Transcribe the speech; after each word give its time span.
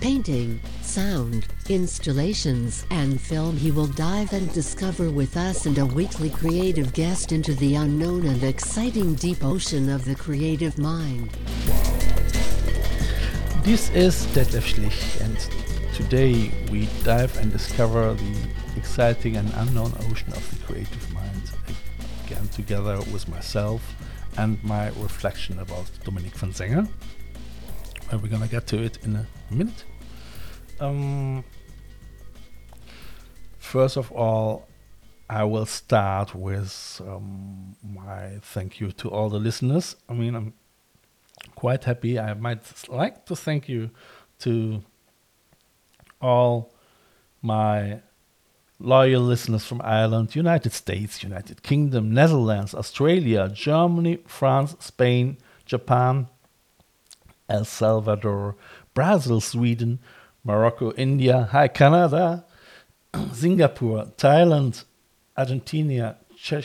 painting, 0.00 0.60
sound, 0.82 1.46
installations, 1.68 2.86
and 2.90 3.20
film, 3.20 3.56
he 3.56 3.70
will 3.70 3.86
dive 3.86 4.32
and 4.32 4.52
discover 4.52 5.10
with 5.10 5.36
us 5.36 5.66
and 5.66 5.78
a 5.78 5.86
weekly 5.86 6.30
creative 6.30 6.92
guest 6.92 7.32
into 7.32 7.54
the 7.54 7.74
unknown 7.74 8.26
and 8.26 8.42
exciting 8.42 9.14
deep 9.14 9.44
ocean 9.44 9.88
of 9.88 10.04
the 10.04 10.14
creative 10.14 10.78
mind. 10.78 11.30
This 13.62 13.90
is 13.90 14.26
Detlef 14.34 14.74
Schlich, 14.74 15.20
and 15.20 15.36
today 15.94 16.50
we 16.70 16.88
dive 17.02 17.36
and 17.38 17.50
discover 17.50 18.14
the 18.14 18.36
exciting 18.76 19.36
and 19.36 19.50
unknown 19.54 19.92
ocean 20.10 20.32
of 20.32 20.50
the 20.50 20.66
creative 20.66 21.14
mind 21.14 21.50
again 22.26 22.46
together 22.48 22.98
with 23.12 23.28
myself 23.28 23.94
and 24.36 24.62
my 24.64 24.88
reflection 25.00 25.58
about 25.60 25.88
Dominique 26.04 26.36
van 26.36 26.52
Senger. 26.52 26.88
And 28.10 28.22
we're 28.22 28.28
gonna 28.28 28.48
get 28.48 28.66
to 28.68 28.82
it 28.82 28.98
in 29.04 29.16
a 29.16 29.26
minute. 29.54 29.84
Um, 30.80 31.44
first 33.58 33.96
of 33.96 34.10
all, 34.12 34.66
I 35.28 35.44
will 35.44 35.66
start 35.66 36.34
with 36.34 37.00
um, 37.06 37.76
my 37.82 38.38
thank 38.42 38.80
you 38.80 38.92
to 38.92 39.08
all 39.08 39.28
the 39.30 39.38
listeners. 39.38 39.96
I 40.08 40.12
mean, 40.12 40.34
I'm 40.34 40.52
quite 41.54 41.84
happy. 41.84 42.18
I 42.18 42.34
might 42.34 42.60
like 42.88 43.24
to 43.26 43.36
thank 43.36 43.68
you 43.68 43.90
to 44.40 44.82
all 46.20 46.74
my 47.40 48.00
loyal 48.78 49.22
listeners 49.22 49.64
from 49.64 49.80
Ireland, 49.82 50.34
United 50.34 50.72
States, 50.72 51.22
United 51.22 51.62
Kingdom, 51.62 52.12
Netherlands, 52.12 52.74
Australia, 52.74 53.48
Germany, 53.48 54.18
France, 54.26 54.76
Spain, 54.80 55.38
Japan, 55.64 56.28
El 57.48 57.64
Salvador, 57.64 58.56
Brazil, 58.94 59.40
Sweden, 59.40 59.98
Morocco, 60.44 60.92
India, 60.92 61.48
Hi 61.50 61.68
Canada, 61.68 62.44
Singapore, 63.32 64.06
Thailand, 64.16 64.84
Argentina, 65.36 66.16
Czech, 66.36 66.64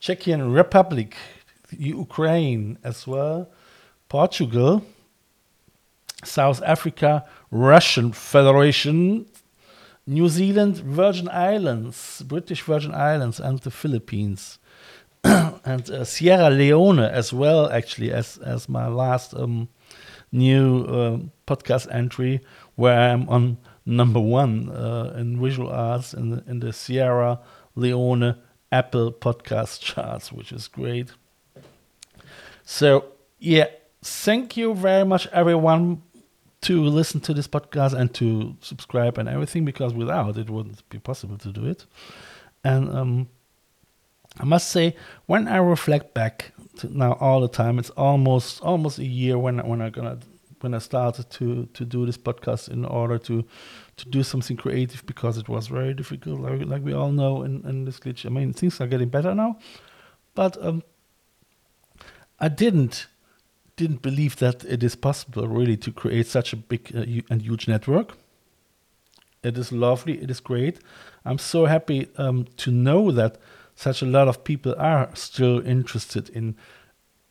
Czechian 0.00 0.54
Republic, 0.54 1.16
Ukraine 1.70 2.78
as 2.82 3.06
well, 3.06 3.48
Portugal, 4.08 4.82
South 6.24 6.62
Africa, 6.62 7.24
Russian 7.50 8.12
Federation, 8.12 9.26
New 10.06 10.28
Zealand, 10.28 10.76
Virgin 10.78 11.28
Islands, 11.28 12.22
British 12.22 12.62
Virgin 12.62 12.94
Islands, 12.94 13.40
and 13.40 13.58
the 13.58 13.70
Philippines, 13.70 14.58
and 15.24 15.90
uh, 15.90 16.04
Sierra 16.04 16.50
Leone 16.50 17.00
as 17.00 17.32
well. 17.32 17.68
Actually, 17.70 18.12
as 18.12 18.38
as 18.38 18.68
my 18.68 18.86
last 18.86 19.34
um, 19.34 19.68
new 20.36 20.84
uh, 20.84 21.18
podcast 21.46 21.92
entry, 21.92 22.40
where 22.76 22.98
I'm 23.10 23.28
on 23.28 23.56
number 23.84 24.20
one 24.20 24.68
uh, 24.70 25.14
in 25.16 25.40
visual 25.40 25.70
arts 25.70 26.12
in 26.12 26.30
the, 26.30 26.44
in 26.46 26.60
the 26.60 26.72
Sierra 26.72 27.40
Leone 27.74 28.36
Apple 28.70 29.12
Podcast 29.12 29.80
charts, 29.80 30.30
which 30.32 30.52
is 30.52 30.68
great. 30.68 31.10
So 32.64 33.06
yeah, 33.38 33.66
thank 34.02 34.56
you 34.56 34.74
very 34.74 35.04
much, 35.04 35.26
everyone, 35.28 36.02
to 36.62 36.82
listen 36.82 37.20
to 37.20 37.34
this 37.34 37.46
podcast 37.46 37.92
and 37.92 38.12
to 38.14 38.56
subscribe 38.60 39.18
and 39.18 39.28
everything 39.28 39.64
because 39.64 39.94
without 39.94 40.36
it 40.36 40.50
wouldn't 40.50 40.88
be 40.90 40.98
possible 40.98 41.38
to 41.38 41.52
do 41.52 41.66
it. 41.66 41.86
And 42.64 42.90
um, 42.90 43.28
I 44.38 44.44
must 44.44 44.70
say, 44.70 44.96
when 45.26 45.46
I 45.46 45.58
reflect 45.58 46.12
back 46.12 46.52
now 46.84 47.12
all 47.20 47.40
the 47.40 47.48
time, 47.48 47.78
it's 47.78 47.90
almost 47.90 48.60
almost 48.62 48.98
a 48.98 49.04
year 49.04 49.38
when 49.38 49.58
when 49.66 49.80
I 49.80 49.90
gonna 49.90 50.18
when 50.60 50.74
I 50.74 50.78
started 50.78 51.30
to 51.30 51.66
to 51.66 51.84
do 51.84 52.06
this 52.06 52.18
podcast 52.18 52.68
in 52.68 52.84
order 52.84 53.18
to 53.18 53.44
to 53.96 54.08
do 54.08 54.22
something 54.22 54.56
creative 54.56 55.04
because 55.06 55.38
it 55.38 55.48
was 55.48 55.68
very 55.68 55.94
difficult, 55.94 56.40
like, 56.40 56.66
like 56.66 56.82
we 56.84 56.92
all 56.92 57.12
know 57.12 57.42
in, 57.42 57.66
in 57.66 57.84
this 57.84 57.98
glitch. 57.98 58.26
I 58.26 58.28
mean, 58.28 58.52
things 58.52 58.80
are 58.80 58.86
getting 58.86 59.08
better 59.08 59.34
now, 59.34 59.58
but 60.34 60.62
um, 60.62 60.82
I 62.38 62.48
didn't 62.48 63.06
didn't 63.76 64.02
believe 64.02 64.36
that 64.36 64.64
it 64.64 64.82
is 64.82 64.96
possible 64.96 65.46
really 65.46 65.76
to 65.76 65.92
create 65.92 66.26
such 66.26 66.52
a 66.52 66.56
big 66.56 66.90
uh, 66.94 67.04
and 67.30 67.42
huge 67.42 67.68
network. 67.68 68.16
It 69.42 69.58
is 69.58 69.70
lovely. 69.70 70.20
It 70.20 70.30
is 70.30 70.40
great. 70.40 70.80
I'm 71.24 71.38
so 71.38 71.66
happy 71.66 72.08
um, 72.16 72.46
to 72.56 72.70
know 72.70 73.10
that 73.12 73.38
such 73.76 74.02
a 74.02 74.06
lot 74.06 74.26
of 74.26 74.42
people 74.42 74.74
are 74.78 75.10
still 75.14 75.64
interested 75.66 76.30
in 76.30 76.56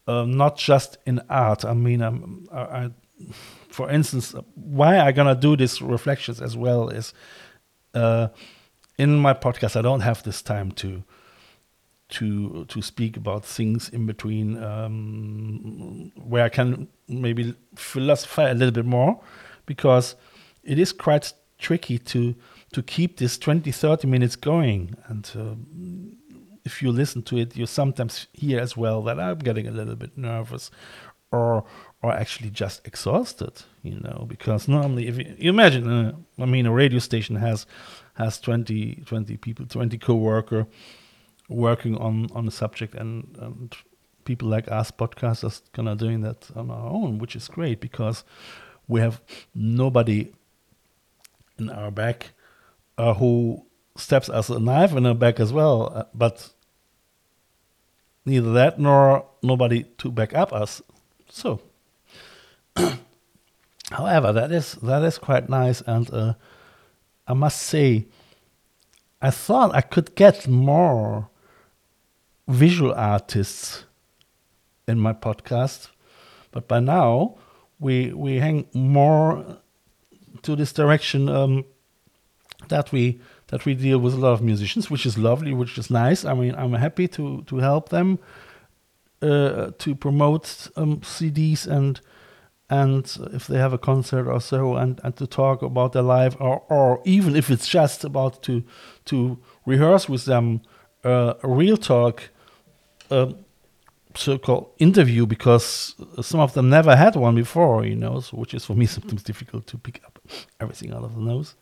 um, 0.07 0.37
not 0.37 0.57
just 0.57 0.97
in 1.05 1.21
art. 1.29 1.65
I 1.65 1.73
mean, 1.73 2.01
um, 2.01 2.47
I, 2.51 2.59
I, 2.59 2.89
for 3.69 3.89
instance, 3.89 4.35
why 4.53 4.99
I 4.99 5.11
gonna 5.11 5.35
do 5.35 5.57
these 5.57 5.81
reflections 5.81 6.41
as 6.41 6.55
well 6.55 6.89
is 6.89 7.13
uh, 7.95 8.27
in 8.97 9.17
my 9.17 9.33
podcast. 9.33 9.75
I 9.75 9.81
don't 9.81 10.01
have 10.01 10.23
this 10.23 10.41
time 10.41 10.71
to 10.73 11.03
to 12.07 12.65
to 12.65 12.81
speak 12.83 13.17
about 13.17 13.43
things 13.43 13.89
in 13.89 14.05
between 14.05 14.61
um, 14.63 16.11
where 16.15 16.43
I 16.43 16.49
can 16.49 16.87
maybe 17.07 17.55
philosophize 17.75 18.51
a 18.51 18.53
little 18.53 18.73
bit 18.73 18.85
more 18.85 19.19
because 19.65 20.15
it 20.63 20.77
is 20.77 20.91
quite 20.91 21.33
tricky 21.57 21.97
to 21.97 22.35
to 22.73 22.83
keep 22.83 23.17
this 23.17 23.37
20 23.37 23.71
30 23.71 24.07
minutes 24.07 24.35
going 24.35 24.95
and 25.07 25.31
uh, 25.35 25.55
if 26.65 26.81
you 26.81 26.91
listen 26.91 27.21
to 27.21 27.37
it 27.37 27.55
you 27.55 27.65
sometimes 27.65 28.27
hear 28.33 28.59
as 28.59 28.75
well 28.75 29.01
that 29.03 29.19
I'm 29.19 29.39
getting 29.39 29.67
a 29.67 29.71
little 29.71 29.95
bit 29.95 30.17
nervous 30.17 30.71
or 31.31 31.63
or 32.01 32.11
actually 32.11 32.49
just 32.49 32.85
exhausted 32.87 33.63
you 33.83 33.99
know 33.99 34.25
because 34.27 34.67
normally 34.67 35.07
if 35.07 35.17
you, 35.17 35.35
you 35.37 35.49
imagine 35.49 35.89
uh, 35.89 36.11
I 36.39 36.45
mean 36.45 36.65
a 36.65 36.71
radio 36.71 36.99
station 36.99 37.35
has 37.37 37.65
has 38.15 38.39
20 38.39 39.03
20 39.05 39.37
people 39.37 39.65
20 39.65 39.97
co-worker 39.97 40.67
working 41.49 41.97
on 41.97 42.27
on 42.33 42.45
the 42.45 42.51
subject 42.51 42.95
and, 42.95 43.37
and 43.39 43.75
people 44.23 44.47
like 44.47 44.71
us 44.71 44.91
podcasters 44.91 45.61
kind 45.73 45.87
of 45.87 45.97
doing 45.97 46.21
that 46.21 46.49
on 46.55 46.71
our 46.71 46.89
own 46.89 47.19
which 47.19 47.35
is 47.35 47.47
great 47.47 47.79
because 47.79 48.23
we 48.87 48.99
have 48.99 49.21
nobody 49.53 50.31
in 51.57 51.69
our 51.69 51.91
back 51.91 52.31
uh, 52.97 53.13
who 53.13 53.65
steps 53.97 54.29
us 54.29 54.49
a 54.49 54.59
knife 54.59 54.93
in 54.93 55.05
our 55.05 55.15
back 55.15 55.39
as 55.39 55.53
well 55.53 55.91
uh, 55.95 56.03
but 56.13 56.54
neither 58.25 58.51
that 58.53 58.79
nor 58.79 59.25
nobody 59.41 59.83
to 59.97 60.11
back 60.11 60.33
up 60.33 60.51
us. 60.51 60.81
So 61.29 61.61
however 63.91 64.33
that 64.33 64.51
is 64.51 64.73
that 64.83 65.03
is 65.03 65.17
quite 65.17 65.49
nice. 65.49 65.81
And 65.81 66.11
uh, 66.13 66.33
i 67.27 67.33
must 67.33 67.61
say 67.61 68.05
i 69.21 69.31
thought 69.31 69.73
i 69.73 69.81
could 69.81 70.15
get 70.15 70.47
more 70.47 71.29
visual 72.47 72.93
artists 72.93 73.85
in 74.87 74.99
my 74.99 75.13
podcast, 75.13 75.89
but 76.51 76.67
by 76.67 76.79
now 76.79 77.35
we 77.79 78.13
we 78.13 78.37
hang 78.37 78.67
more 78.73 79.57
to 80.43 80.55
this 80.55 80.71
direction 80.71 81.27
um, 81.27 81.65
that 82.67 82.91
we 82.91 83.19
that 83.47 83.65
we 83.65 83.75
deal 83.75 83.99
with 83.99 84.13
a 84.13 84.17
lot 84.17 84.33
of 84.33 84.41
musicians, 84.41 84.89
which 84.89 85.05
is 85.05 85.17
lovely, 85.17 85.53
which 85.53 85.77
is 85.77 85.89
nice. 85.89 86.25
I 86.25 86.33
mean, 86.33 86.55
I'm 86.55 86.73
happy 86.73 87.07
to 87.09 87.43
to 87.43 87.57
help 87.57 87.89
them 87.89 88.19
uh, 89.21 89.71
to 89.77 89.95
promote 89.95 90.67
um, 90.75 91.01
CDs 91.01 91.67
and 91.67 92.01
and 92.67 93.17
if 93.31 93.45
they 93.45 93.59
have 93.59 93.73
a 93.73 93.77
concert 93.77 94.27
or 94.27 94.41
so, 94.41 94.75
and, 94.75 94.99
and 95.03 95.15
to 95.17 95.27
talk 95.27 95.61
about 95.61 95.93
their 95.93 96.01
life, 96.01 96.35
or 96.39 96.63
or 96.69 97.01
even 97.05 97.35
if 97.35 97.49
it's 97.51 97.67
just 97.67 98.03
about 98.03 98.41
to 98.43 98.63
to 99.05 99.37
rehearse 99.65 100.09
with 100.09 100.25
them 100.25 100.61
uh, 101.03 101.35
a 101.43 101.47
real 101.47 101.77
talk 101.77 102.29
a 103.11 103.35
so-called 104.15 104.71
interview 104.79 105.25
because 105.25 105.95
some 106.21 106.39
of 106.39 106.53
them 106.53 106.69
never 106.69 106.95
had 106.95 107.15
one 107.15 107.35
before, 107.35 107.85
you 107.85 107.95
know, 107.95 108.19
so, 108.19 108.37
which 108.37 108.53
is 108.53 108.65
for 108.65 108.73
me 108.73 108.85
sometimes 108.95 109.23
difficult 109.23 109.67
to 109.67 109.77
pick 109.77 110.01
up 110.05 110.19
everything 110.59 110.91
out 110.93 111.03
of 111.03 111.15
the 111.15 111.21
nose. 111.21 111.55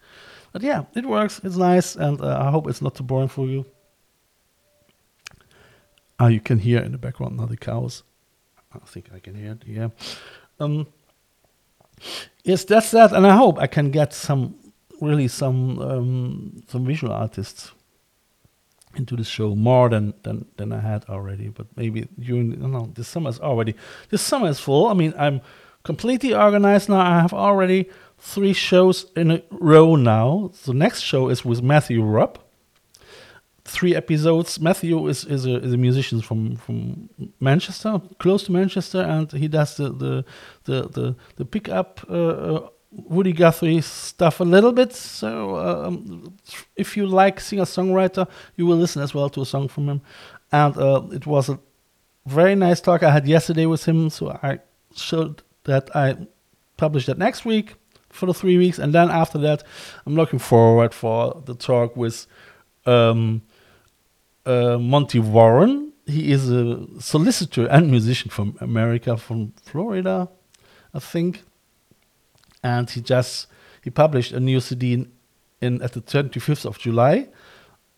But 0.54 0.62
yeah, 0.62 0.84
it 0.96 1.06
works. 1.06 1.42
It's 1.44 1.58
nice, 1.58 1.96
and 1.96 2.22
uh, 2.22 2.40
I 2.40 2.52
hope 2.52 2.70
it's 2.70 2.82
not 2.82 2.96
too 2.96 3.04
boring 3.04 3.28
for 3.28 3.48
you. 3.48 3.66
Ah, 6.20 6.28
you 6.28 6.40
can 6.40 6.60
hear 6.60 6.80
in 6.80 6.92
the 6.92 6.98
background 6.98 7.38
now 7.38 7.48
the 7.48 7.58
cows. 7.58 8.04
I 8.74 8.80
think 8.86 9.10
I 9.14 9.20
can 9.20 9.36
hear 9.36 9.52
it. 9.54 9.64
Yeah. 9.68 9.90
Um. 10.60 10.88
yes, 12.44 12.64
that's 12.66 12.92
that, 12.92 13.12
and 13.14 13.26
I 13.26 13.36
hope 13.36 13.60
I 13.60 13.68
can 13.68 13.92
get 13.92 14.14
some 14.14 14.56
really 15.02 15.28
some 15.28 15.80
um, 15.80 16.64
some 16.68 16.86
visual 16.86 17.14
artists 17.14 17.72
into 18.96 19.16
the 19.16 19.24
show 19.24 19.56
more 19.56 19.90
than, 19.90 20.14
than 20.22 20.46
than 20.58 20.72
I 20.72 20.80
had 20.80 21.06
already. 21.10 21.50
But 21.50 21.66
maybe 21.76 22.08
during 22.20 22.62
you 22.62 22.68
know 22.68 22.92
this 22.94 23.08
summer 23.08 23.30
is 23.30 23.40
already 23.40 23.74
this 24.10 24.22
summer 24.22 24.50
is 24.50 24.60
full. 24.60 24.88
I 24.88 24.94
mean, 24.94 25.14
I'm 25.18 25.42
completely 25.84 26.36
organized 26.36 26.90
now. 26.90 27.00
I 27.00 27.20
have 27.22 27.34
already 27.34 27.90
three 28.24 28.54
shows 28.54 29.06
in 29.16 29.32
a 29.32 29.44
row 29.52 29.96
now. 29.96 30.52
The 30.66 30.74
next 30.74 31.02
show 31.02 31.28
is 31.28 31.44
with 31.44 31.62
Matthew 31.62 32.02
Robb. 32.02 32.40
Three 33.66 33.96
episodes. 33.96 34.60
Matthew 34.60 35.08
is, 35.08 35.26
is 35.26 35.46
a 35.46 35.56
is 35.58 35.74
a 35.74 35.78
musician 35.78 36.22
from, 36.22 36.56
from 36.58 37.10
Manchester, 37.40 38.02
close 38.20 38.44
to 38.44 38.52
Manchester, 38.52 39.02
and 39.02 39.32
he 39.32 39.48
does 39.48 39.78
the 39.78 39.90
the 39.90 40.26
the 40.66 40.88
the, 40.90 41.16
the 41.36 41.46
pickup 41.46 42.02
uh, 42.10 42.14
uh, 42.14 42.70
Woody 42.92 43.34
Guthrie 43.34 43.82
stuff 43.82 44.40
a 44.40 44.44
little 44.44 44.72
bit. 44.72 44.94
So 44.94 45.56
um, 45.58 46.38
if 46.76 46.98
you 46.98 47.06
like 47.06 47.40
singer 47.40 47.66
songwriter, 47.66 48.28
you 48.56 48.66
will 48.66 48.78
listen 48.78 49.02
as 49.02 49.14
well 49.14 49.30
to 49.30 49.42
a 49.42 49.46
song 49.46 49.68
from 49.68 49.88
him. 49.88 50.02
And 50.52 50.78
uh, 50.78 51.04
it 51.12 51.26
was 51.26 51.50
a 51.50 51.60
very 52.26 52.56
nice 52.56 52.82
talk 52.82 53.04
I 53.04 53.12
had 53.12 53.28
yesterday 53.28 53.66
with 53.66 53.86
him. 53.86 54.10
So 54.10 54.30
I 54.44 54.60
showed 54.96 55.42
that 55.64 55.96
I 55.96 56.28
published 56.78 57.08
that 57.08 57.18
next 57.18 57.46
week 57.46 57.76
for 58.14 58.28
the 58.28 58.34
three 58.34 58.58
weeks, 58.58 58.80
and 58.80 58.94
then 58.94 59.10
after 59.10 59.38
that, 59.40 59.64
I'm 60.06 60.16
looking 60.16 60.40
forward 60.40 60.94
for 60.94 61.42
the 61.46 61.56
talk 61.56 61.98
with 61.98 62.28
um, 62.86 63.42
uh, 64.46 64.78
Monty 64.78 65.20
Warren. 65.20 65.92
He 66.06 66.32
is 66.32 66.50
a 66.50 66.86
solicitor 67.00 67.66
and 67.68 67.90
musician 67.90 68.30
from 68.30 68.58
America, 68.60 69.18
from 69.18 69.54
Florida, 69.64 70.30
I 70.94 71.00
think, 71.00 71.44
and 72.64 72.90
he 72.90 73.02
just 73.02 73.48
he 73.84 73.90
published 73.90 74.32
a 74.32 74.40
new 74.40 74.60
CD 74.60 74.94
in, 74.94 75.12
in 75.62 75.82
at 75.82 75.94
the 75.94 76.02
25th 76.02 76.66
of 76.66 76.78
July. 76.78 77.30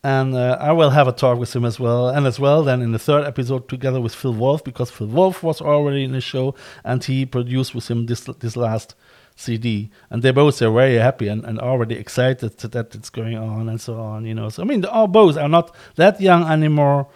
And 0.04 0.36
uh, 0.36 0.56
I 0.62 0.72
will 0.72 0.92
have 0.92 1.08
a 1.08 1.12
talk 1.12 1.40
with 1.40 1.56
him 1.56 1.66
as 1.66 1.80
well, 1.80 2.10
and 2.10 2.28
as 2.28 2.40
well 2.40 2.64
then 2.64 2.84
in 2.84 2.92
the 2.92 3.00
third 3.00 3.26
episode 3.26 3.68
together 3.68 4.00
with 4.00 4.14
Phil 4.14 4.34
Wolf 4.34 4.64
because 4.64 4.92
Phil 4.92 5.08
Wolf 5.08 5.42
was 5.42 5.62
already 5.62 6.04
in 6.04 6.12
the 6.12 6.22
show 6.22 6.54
and 6.84 7.04
he 7.04 7.26
produced 7.26 7.74
with 7.74 7.90
him 7.90 8.06
this 8.06 8.22
this 8.40 8.56
last 8.56 8.94
CD, 9.36 9.90
and 10.10 10.22
they 10.24 10.32
both 10.32 10.62
are 10.62 10.72
very 10.72 10.96
happy 10.96 11.28
and, 11.28 11.44
and 11.44 11.60
already 11.60 11.96
excited 11.96 12.58
that 12.58 12.96
it's 12.96 13.10
going 13.10 13.38
on 13.38 13.68
and 13.68 13.80
so 13.82 14.00
on. 14.00 14.26
You 14.26 14.34
know, 14.34 14.50
so 14.50 14.64
I 14.64 14.66
mean, 14.66 14.86
all 14.86 15.08
both 15.08 15.38
are 15.38 15.50
not 15.50 15.76
that 15.96 16.22
young 16.22 16.44
anymore. 16.44 17.08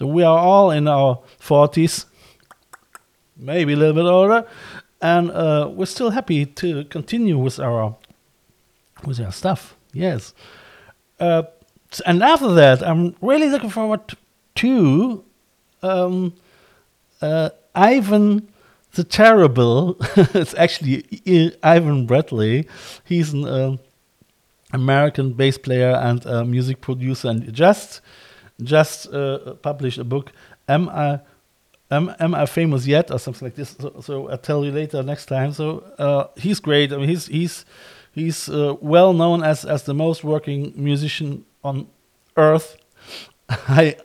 We 0.00 0.22
are 0.22 0.38
all 0.38 0.70
in 0.70 0.86
our 0.88 1.20
forties, 1.38 2.06
maybe 3.36 3.72
a 3.72 3.76
little 3.76 3.94
bit 3.94 4.04
older, 4.08 4.46
and 5.00 5.30
uh, 5.30 5.70
we're 5.72 5.86
still 5.86 6.10
happy 6.10 6.46
to 6.46 6.84
continue 6.84 7.38
with 7.38 7.58
our 7.58 7.96
with 9.04 9.20
our 9.20 9.32
stuff. 9.32 9.76
Yes, 9.92 10.34
uh, 11.18 11.44
and 12.04 12.22
after 12.22 12.52
that, 12.54 12.82
I'm 12.82 13.16
really 13.20 13.48
looking 13.48 13.70
forward 13.70 14.02
to 14.56 15.24
um, 15.82 16.34
uh, 17.20 17.50
Ivan 17.74 18.48
the 18.96 19.04
Terrible. 19.04 19.96
it's 20.16 20.54
actually 20.54 21.04
Ivan 21.62 22.06
Bradley. 22.06 22.66
He's 23.04 23.32
an 23.32 23.44
uh, 23.44 23.76
American 24.72 25.32
bass 25.32 25.58
player 25.58 25.92
and 25.92 26.50
music 26.50 26.80
producer, 26.80 27.28
and 27.28 27.52
just 27.52 28.00
just 28.62 29.12
uh, 29.12 29.54
published 29.62 29.98
a 29.98 30.04
book. 30.04 30.32
Am 30.68 30.88
I 30.88 31.20
am, 31.90 32.14
am 32.18 32.34
I 32.34 32.46
famous 32.46 32.86
yet, 32.86 33.10
or 33.10 33.18
something 33.18 33.46
like 33.46 33.54
this? 33.54 33.76
So, 33.78 34.00
so 34.00 34.28
I'll 34.28 34.38
tell 34.38 34.64
you 34.64 34.72
later 34.72 35.02
next 35.02 35.26
time. 35.26 35.52
So 35.52 35.84
uh, 35.98 36.26
he's 36.36 36.60
great. 36.60 36.92
I 36.92 36.96
mean, 36.96 37.08
he's 37.08 37.26
he's 37.26 37.64
he's 38.12 38.48
uh, 38.48 38.74
well 38.80 39.12
known 39.12 39.42
as 39.42 39.64
as 39.64 39.84
the 39.84 39.94
most 39.94 40.24
working 40.24 40.72
musician 40.76 41.44
on 41.62 41.86
earth. 42.36 42.76
I 43.48 43.96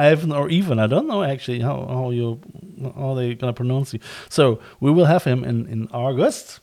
Ivan 0.00 0.32
or 0.32 0.48
even 0.48 0.78
I 0.78 0.86
don't 0.86 1.06
know 1.06 1.22
actually 1.22 1.60
how 1.60 1.86
how 1.86 2.10
you 2.10 2.40
how 2.96 3.14
they 3.14 3.34
gonna 3.34 3.52
pronounce 3.52 3.92
you. 3.92 4.00
So 4.28 4.60
we 4.80 4.90
will 4.90 5.06
have 5.06 5.24
him 5.24 5.44
in 5.44 5.66
in 5.66 5.88
August. 5.92 6.60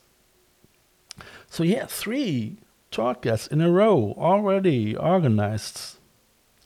So 1.50 1.62
yeah, 1.62 1.86
three 1.86 2.58
talk 2.90 3.22
guests 3.22 3.46
in 3.46 3.60
a 3.60 3.70
row 3.70 4.14
already 4.18 4.96
organized. 4.96 5.98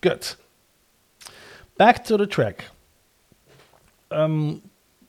Good. 0.01 0.35
Back 1.77 2.05
to 2.05 2.17
the 2.17 2.27
track. 2.27 2.65
Um, 4.11 4.63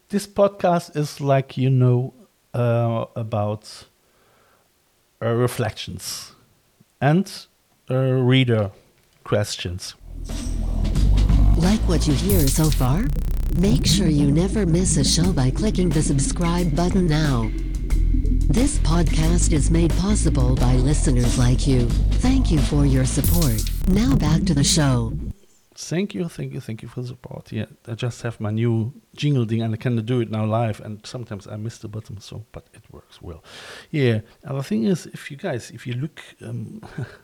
this 0.09 0.27
podcast 0.27 0.95
is 0.95 1.19
like 1.19 1.57
you 1.57 1.69
know 1.69 2.13
uh, 2.53 3.05
about 3.15 3.85
uh, 5.21 5.33
reflections 5.33 6.33
and 7.01 7.47
uh, 7.89 7.95
reader 7.95 8.71
questions. 9.23 9.95
Like 11.57 11.79
what 11.81 12.07
you 12.07 12.13
hear 12.13 12.47
so 12.47 12.69
far? 12.69 13.05
Make 13.57 13.85
sure 13.85 14.07
you 14.07 14.31
never 14.31 14.65
miss 14.65 14.97
a 14.97 15.03
show 15.03 15.31
by 15.31 15.51
clicking 15.51 15.89
the 15.89 16.01
subscribe 16.01 16.75
button 16.75 17.07
now. 17.07 17.49
This 18.49 18.79
podcast 18.79 19.53
is 19.53 19.69
made 19.69 19.91
possible 19.97 20.55
by 20.55 20.73
listeners 20.75 21.37
like 21.37 21.67
you. 21.67 21.87
Thank 22.21 22.51
you 22.51 22.59
for 22.59 22.85
your 22.85 23.05
support. 23.05 23.61
Now 23.87 24.15
back 24.15 24.43
to 24.43 24.53
the 24.53 24.63
show. 24.63 25.13
Thank 25.75 26.13
you, 26.13 26.29
thank 26.29 26.53
you, 26.53 26.59
thank 26.59 26.81
you 26.81 26.87
for 26.87 27.01
the 27.01 27.07
support. 27.07 27.51
Yeah, 27.51 27.65
I 27.87 27.95
just 27.95 28.21
have 28.21 28.39
my 28.39 28.51
new 28.51 28.93
jingle 29.15 29.45
thing 29.45 29.61
and 29.61 29.73
I 29.73 29.77
can 29.77 30.03
do 30.05 30.21
it 30.21 30.29
now 30.29 30.45
live. 30.45 30.79
And 30.81 31.05
sometimes 31.05 31.47
I 31.47 31.55
miss 31.55 31.77
the 31.79 31.87
button, 31.87 32.19
so 32.19 32.45
but 32.51 32.67
it 32.73 32.83
works 32.91 33.21
well. 33.21 33.43
Yeah. 33.89 34.21
Other 34.45 34.63
thing 34.63 34.83
is, 34.83 35.07
if 35.07 35.31
you 35.31 35.37
guys, 35.37 35.71
if 35.71 35.87
you 35.87 35.93
look 35.93 36.21
um, 36.41 36.81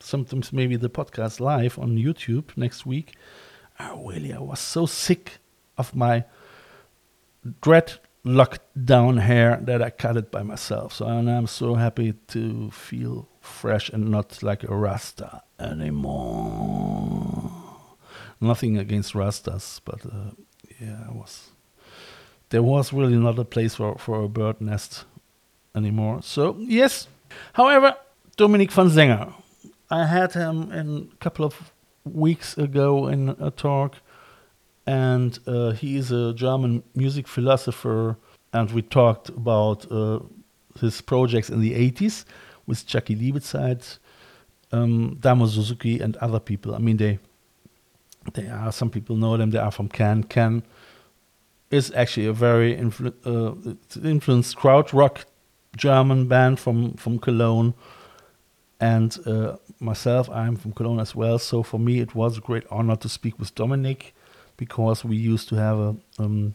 sometimes 0.00 0.52
maybe 0.52 0.76
the 0.76 0.90
podcast 0.90 1.40
live 1.40 1.78
on 1.78 1.96
YouTube 1.96 2.56
next 2.56 2.86
week. 2.86 3.14
Oh, 3.78 4.08
really, 4.08 4.32
I 4.32 4.38
was 4.38 4.60
so 4.60 4.86
sick 4.86 5.38
of 5.76 5.94
my 5.94 6.24
dreadlock 7.60 8.58
down 8.84 9.18
hair 9.18 9.58
that 9.62 9.82
I 9.82 9.90
cut 9.90 10.16
it 10.16 10.30
by 10.30 10.42
myself. 10.42 10.94
So 10.94 11.06
and 11.06 11.30
I'm 11.30 11.46
so 11.46 11.74
happy 11.74 12.14
to 12.28 12.70
feel 12.70 13.28
fresh 13.40 13.88
and 13.90 14.10
not 14.10 14.42
like 14.42 14.64
a 14.64 14.74
Rasta 14.74 15.42
anymore. 15.58 17.50
Nothing 18.40 18.78
against 18.78 19.14
Rastas, 19.14 19.80
but 19.84 20.04
uh, 20.06 20.32
yeah, 20.80 21.04
I 21.08 21.12
was. 21.12 21.50
There 22.50 22.62
was 22.62 22.92
really 22.92 23.16
not 23.16 23.38
a 23.38 23.44
place 23.44 23.74
for, 23.74 23.96
for 23.98 24.22
a 24.22 24.28
bird 24.28 24.60
nest 24.60 25.04
anymore. 25.74 26.22
So 26.22 26.56
yes. 26.60 27.08
However, 27.54 27.96
Dominic 28.36 28.70
van 28.70 28.88
Senger 28.88 29.32
I 29.90 30.06
had 30.06 30.32
him 30.32 30.72
in 30.72 31.10
a 31.12 31.16
couple 31.16 31.44
of 31.44 31.72
weeks 32.04 32.58
ago 32.58 33.06
in 33.08 33.30
a 33.40 33.50
talk, 33.50 33.96
and 34.86 35.38
uh, 35.46 35.70
he 35.70 35.96
is 35.96 36.10
a 36.10 36.32
German 36.34 36.82
music 36.94 37.28
philosopher, 37.28 38.16
and 38.52 38.70
we 38.72 38.82
talked 38.82 39.28
about 39.28 39.90
uh, 39.90 40.20
his 40.80 41.00
projects 41.00 41.50
in 41.50 41.60
the 41.60 41.72
80s 41.72 42.24
with 42.66 42.86
Jaki 42.86 43.16
Liebezeit, 43.16 43.98
um, 44.72 45.16
Damo 45.20 45.46
Suzuki, 45.46 46.00
and 46.00 46.16
other 46.16 46.40
people. 46.40 46.74
I 46.74 46.78
mean, 46.78 46.96
they 46.96 47.18
they 48.34 48.48
are 48.48 48.72
some 48.72 48.90
people 48.90 49.16
know 49.16 49.36
them. 49.36 49.50
They 49.50 49.58
are 49.58 49.70
from 49.70 49.88
Can. 49.88 50.24
Can 50.24 50.64
is 51.70 51.92
actually 51.94 52.26
a 52.26 52.32
very 52.32 52.74
influ- 52.76 53.14
uh, 53.24 54.08
influenced 54.08 54.56
krautrock 54.56 55.24
German 55.76 56.26
band 56.26 56.58
from 56.58 56.94
from 56.94 57.20
Cologne 57.20 57.74
and 58.80 59.16
uh, 59.26 59.56
myself, 59.80 60.28
I'm 60.30 60.56
from 60.56 60.72
Cologne 60.72 61.00
as 61.00 61.14
well. 61.14 61.38
So 61.38 61.62
for 61.62 61.78
me, 61.80 62.00
it 62.00 62.14
was 62.14 62.38
a 62.38 62.40
great 62.40 62.64
honor 62.70 62.96
to 62.96 63.08
speak 63.08 63.38
with 63.38 63.54
Dominic 63.54 64.14
because 64.56 65.04
we 65.04 65.16
used 65.16 65.48
to 65.48 65.56
have 65.56 65.78
a, 65.78 65.96
um, 66.18 66.54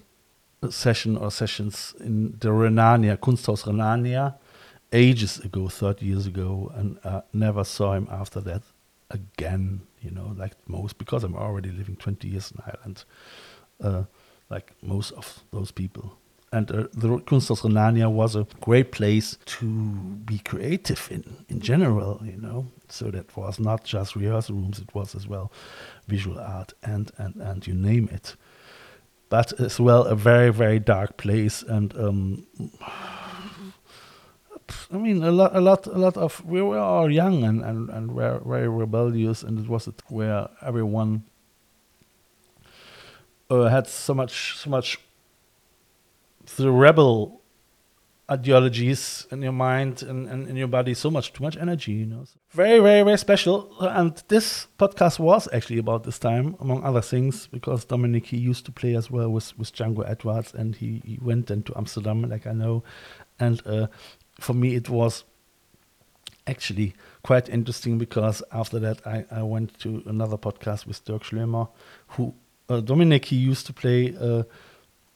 a 0.62 0.72
session 0.72 1.18
or 1.18 1.32
sessions 1.32 1.96
in 2.00 2.38
the 2.40 2.50
Rhenania, 2.50 3.18
Kunsthaus 3.18 3.64
Rhenania, 3.64 4.36
ages 4.92 5.40
ago, 5.40 5.68
30 5.68 6.06
years 6.06 6.28
ago, 6.28 6.72
and 6.76 7.00
uh, 7.04 7.22
never 7.34 7.64
saw 7.64 7.94
him 7.94 8.08
after 8.12 8.40
that 8.42 8.62
again, 9.10 9.82
you 10.02 10.12
know, 10.12 10.34
like 10.38 10.54
most, 10.68 10.98
because 10.98 11.24
I'm 11.24 11.36
already 11.36 11.72
living 11.72 11.96
20 11.96 12.28
years 12.28 12.52
in 12.52 12.62
Ireland, 12.66 13.04
uh, 13.84 14.04
like 14.50 14.74
most 14.82 15.12
of 15.12 15.44
those 15.52 15.72
people 15.72 16.18
and 16.52 16.70
uh, 16.72 16.88
the 16.94 17.08
Kunsthaus 17.20 17.62
Rhenania 17.62 18.12
was 18.12 18.36
a 18.36 18.46
great 18.60 18.92
place 18.92 19.38
to 19.46 19.66
be 19.66 20.40
creative 20.40 21.08
in, 21.10 21.24
in 21.48 21.62
general, 21.62 22.22
you 22.24 22.38
know. 22.38 22.68
So 22.90 23.10
that 23.12 23.36
was 23.38 23.58
not 23.60 23.86
just 23.86 24.16
rehearsal 24.16 24.56
rooms; 24.56 24.80
it 24.80 24.94
was 24.94 25.16
as 25.16 25.28
well 25.28 25.52
visual 26.08 26.40
art 26.40 26.74
and 26.84 27.12
and 27.18 27.36
and 27.38 27.66
you 27.66 27.74
name 27.74 28.10
it. 28.12 28.36
But 29.30 29.58
as 29.62 29.80
well, 29.80 30.04
a 30.04 30.16
very 30.16 30.52
very 30.52 30.80
dark 30.80 31.16
place, 31.16 31.64
and 31.64 31.98
um, 31.98 32.46
I 34.94 34.98
mean, 34.98 35.24
a 35.24 35.32
lot, 35.32 35.56
a 35.56 35.62
lot, 35.62 35.88
a 35.88 35.98
lot 35.98 36.18
of 36.18 36.44
we 36.46 36.62
were 36.62 36.80
all 36.80 37.10
young 37.10 37.44
and 37.46 37.62
and 37.64 37.90
and 37.90 38.12
were 38.12 38.42
very 38.46 38.68
rebellious, 38.68 39.42
and 39.42 39.58
it 39.58 39.70
was 39.70 39.88
where 40.10 40.50
everyone 40.62 41.24
uh, 43.50 43.70
had 43.70 43.88
so 43.88 44.14
much 44.14 44.58
so 44.58 44.70
much 44.70 45.00
the 46.58 46.72
rebel 46.72 47.42
ideologies 48.30 49.28
in 49.30 49.42
your 49.42 49.52
mind 49.52 50.02
and, 50.04 50.28
and 50.30 50.48
in 50.48 50.56
your 50.56 50.68
body 50.68 50.94
so 50.94 51.12
much 51.12 51.34
too 51.34 51.44
much 51.44 51.58
energy 51.58 51.92
you 51.92 52.06
know? 52.06 52.24
Very 52.52 52.80
very 52.80 53.04
very 53.04 53.18
special. 53.18 53.76
And 53.82 54.24
this 54.30 54.68
podcast 54.80 55.20
was 55.20 55.50
actually 55.52 55.80
about 55.80 56.04
this 56.04 56.18
time 56.18 56.56
among 56.62 56.84
other 56.84 57.02
things 57.02 57.48
because 57.48 57.84
dominic 57.84 58.28
he 58.28 58.38
used 58.38 58.66
to 58.66 58.72
play 58.72 58.96
as 58.96 59.12
well 59.12 59.30
with 59.30 59.58
with 59.58 59.74
django 59.74 60.10
edwards 60.10 60.54
and 60.54 60.76
he, 60.76 61.02
he 61.06 61.20
went 61.22 61.48
then 61.48 61.64
to 61.64 61.78
amsterdam 61.78 62.22
like 62.24 62.48
i 62.48 62.54
know. 62.54 62.84
And 63.40 63.62
uh, 63.66 63.88
for 64.40 64.54
me 64.54 64.76
it 64.76 64.88
was 64.90 65.26
actually 66.48 66.94
quite 67.24 67.50
interesting 67.50 67.98
because 67.98 68.42
after 68.52 68.80
that 68.80 69.06
I, 69.06 69.26
I 69.30 69.44
went 69.44 69.78
to 69.80 70.04
another 70.06 70.38
podcast 70.38 70.86
with 70.86 71.04
Dirk 71.06 71.24
Schlömer, 71.24 71.70
who 72.08 72.34
uh, 72.70 72.80
Dominic 72.80 73.26
he 73.26 73.36
used 73.36 73.66
to 73.68 73.74
play 73.74 74.16
uh, 74.20 74.44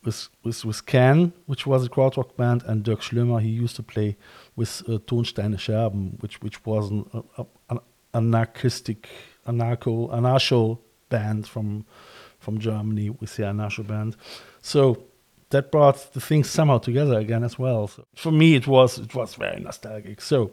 with 0.06 0.30
with 0.44 0.64
with 0.64 0.86
Can, 0.86 1.34
which 1.46 1.66
was 1.66 1.86
a 1.86 1.90
krautrock 1.90 2.36
band, 2.36 2.64
and 2.66 2.84
Dirk 2.84 3.02
Schlömer 3.02 3.42
he 3.42 3.50
used 3.50 3.76
to 3.78 3.84
play 3.84 4.18
with 4.56 4.84
uh, 4.88 5.00
Ton 5.08 5.26
Steine 5.26 5.58
Scherben, 5.58 6.22
which 6.22 6.42
which 6.42 6.66
was 6.66 6.92
an, 6.92 7.06
an 7.70 7.80
anarchistic 8.14 9.10
anarcho 9.48 10.10
anarcho 10.12 10.80
band 11.10 11.48
from 11.48 11.86
from 12.40 12.60
Germany 12.60 13.10
with 13.10 13.36
the 13.36 13.44
anarcho 13.44 13.86
band. 13.86 14.16
So 14.62 15.04
that 15.50 15.72
brought 15.72 16.14
the 16.14 16.22
things 16.22 16.50
somehow 16.50 16.78
together 16.80 17.20
again 17.20 17.44
as 17.44 17.58
well. 17.60 17.88
So 17.88 18.06
for 18.16 18.32
me, 18.32 18.56
it 18.56 18.68
was 18.68 19.00
it 19.00 19.14
was 19.14 19.36
very 19.36 19.60
nostalgic. 19.60 20.22
So 20.22 20.52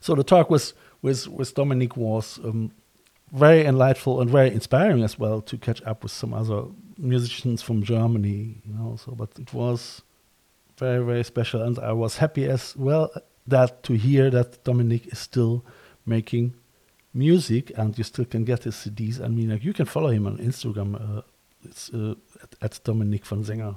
so 0.00 0.14
the 0.14 0.24
talk 0.24 0.50
with 0.50 0.72
with 1.00 1.28
with 1.28 1.54
Dominic 1.54 1.96
was 1.96 2.38
um, 2.44 2.72
very 3.32 3.64
enlightful 3.64 4.20
and 4.20 4.30
very 4.30 4.52
inspiring 4.52 5.02
as 5.02 5.18
well 5.18 5.40
to 5.40 5.56
catch 5.56 5.82
up 5.84 6.02
with 6.02 6.12
some 6.12 6.34
other 6.34 6.64
musicians 6.98 7.62
from 7.62 7.82
Germany, 7.82 8.62
you 8.64 8.74
know. 8.74 8.96
So, 8.96 9.12
but 9.12 9.30
it 9.38 9.52
was 9.52 10.02
very 10.78 11.04
very 11.04 11.24
special, 11.24 11.62
and 11.62 11.78
I 11.78 11.92
was 11.92 12.16
happy 12.16 12.46
as 12.46 12.76
well 12.76 13.10
that 13.46 13.82
to 13.84 13.94
hear 13.94 14.30
that 14.30 14.64
Dominic 14.64 15.06
is 15.12 15.18
still 15.18 15.64
making 16.06 16.54
music, 17.14 17.72
and 17.76 17.96
you 17.96 18.04
still 18.04 18.24
can 18.24 18.44
get 18.44 18.64
his 18.64 18.74
CDs. 18.76 19.22
I 19.22 19.28
mean, 19.28 19.50
like 19.50 19.64
you 19.64 19.72
can 19.72 19.86
follow 19.86 20.08
him 20.08 20.26
on 20.26 20.38
Instagram. 20.38 20.94
Uh, 20.94 21.22
it's 21.64 21.90
uh, 21.90 22.14
at, 22.42 22.54
at 22.60 22.80
Dominic 22.84 23.26
von 23.26 23.44
Senger. 23.44 23.76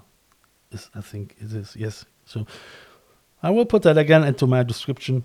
Is 0.71 0.89
I 0.95 1.01
think 1.01 1.35
it 1.39 1.51
is 1.53 1.75
yes. 1.75 2.05
So 2.25 2.45
I 3.43 3.49
will 3.49 3.65
put 3.65 3.83
that 3.83 3.97
again 3.97 4.23
into 4.23 4.47
my 4.47 4.63
description 4.63 5.23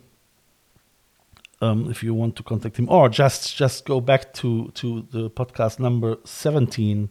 um, 1.63 1.91
if 1.91 2.03
you 2.03 2.15
want 2.15 2.37
to 2.37 2.43
contact 2.43 2.79
him, 2.79 2.89
or 2.89 3.09
just 3.09 3.57
just 3.57 3.85
go 3.85 4.01
back 4.01 4.33
to 4.35 4.71
to 4.75 5.07
the 5.11 5.31
podcast 5.31 5.79
number 5.79 6.17
seventeen. 6.25 7.11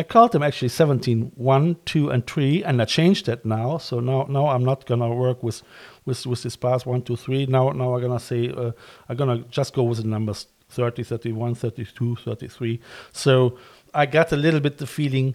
I 0.00 0.02
called 0.02 0.32
them 0.32 0.42
actually 0.42 0.70
17, 0.70 1.32
1, 1.34 1.76
2, 1.84 2.08
and 2.08 2.26
3, 2.26 2.64
and 2.64 2.80
I 2.80 2.86
changed 2.86 3.26
that 3.26 3.44
now. 3.44 3.76
So 3.76 4.00
now 4.00 4.24
now 4.30 4.48
I'm 4.48 4.64
not 4.64 4.86
gonna 4.86 5.14
work 5.14 5.42
with 5.42 5.62
with 6.06 6.24
with 6.24 6.42
this 6.42 6.56
past 6.56 6.86
1, 6.86 7.02
2, 7.02 7.16
3. 7.16 7.46
Now 7.46 7.68
now 7.72 7.94
I'm 7.94 8.00
gonna 8.00 8.18
say 8.18 8.48
uh, 8.48 8.72
I'm 9.10 9.16
gonna 9.18 9.44
just 9.50 9.74
go 9.74 9.82
with 9.82 9.98
the 9.98 10.04
numbers 10.04 10.46
30, 10.70 11.02
31, 11.02 11.54
32, 11.54 12.16
33. 12.16 12.80
So 13.12 13.58
I 13.92 14.06
got 14.06 14.32
a 14.32 14.36
little 14.36 14.60
bit 14.60 14.78
the 14.78 14.86
feeling 14.86 15.34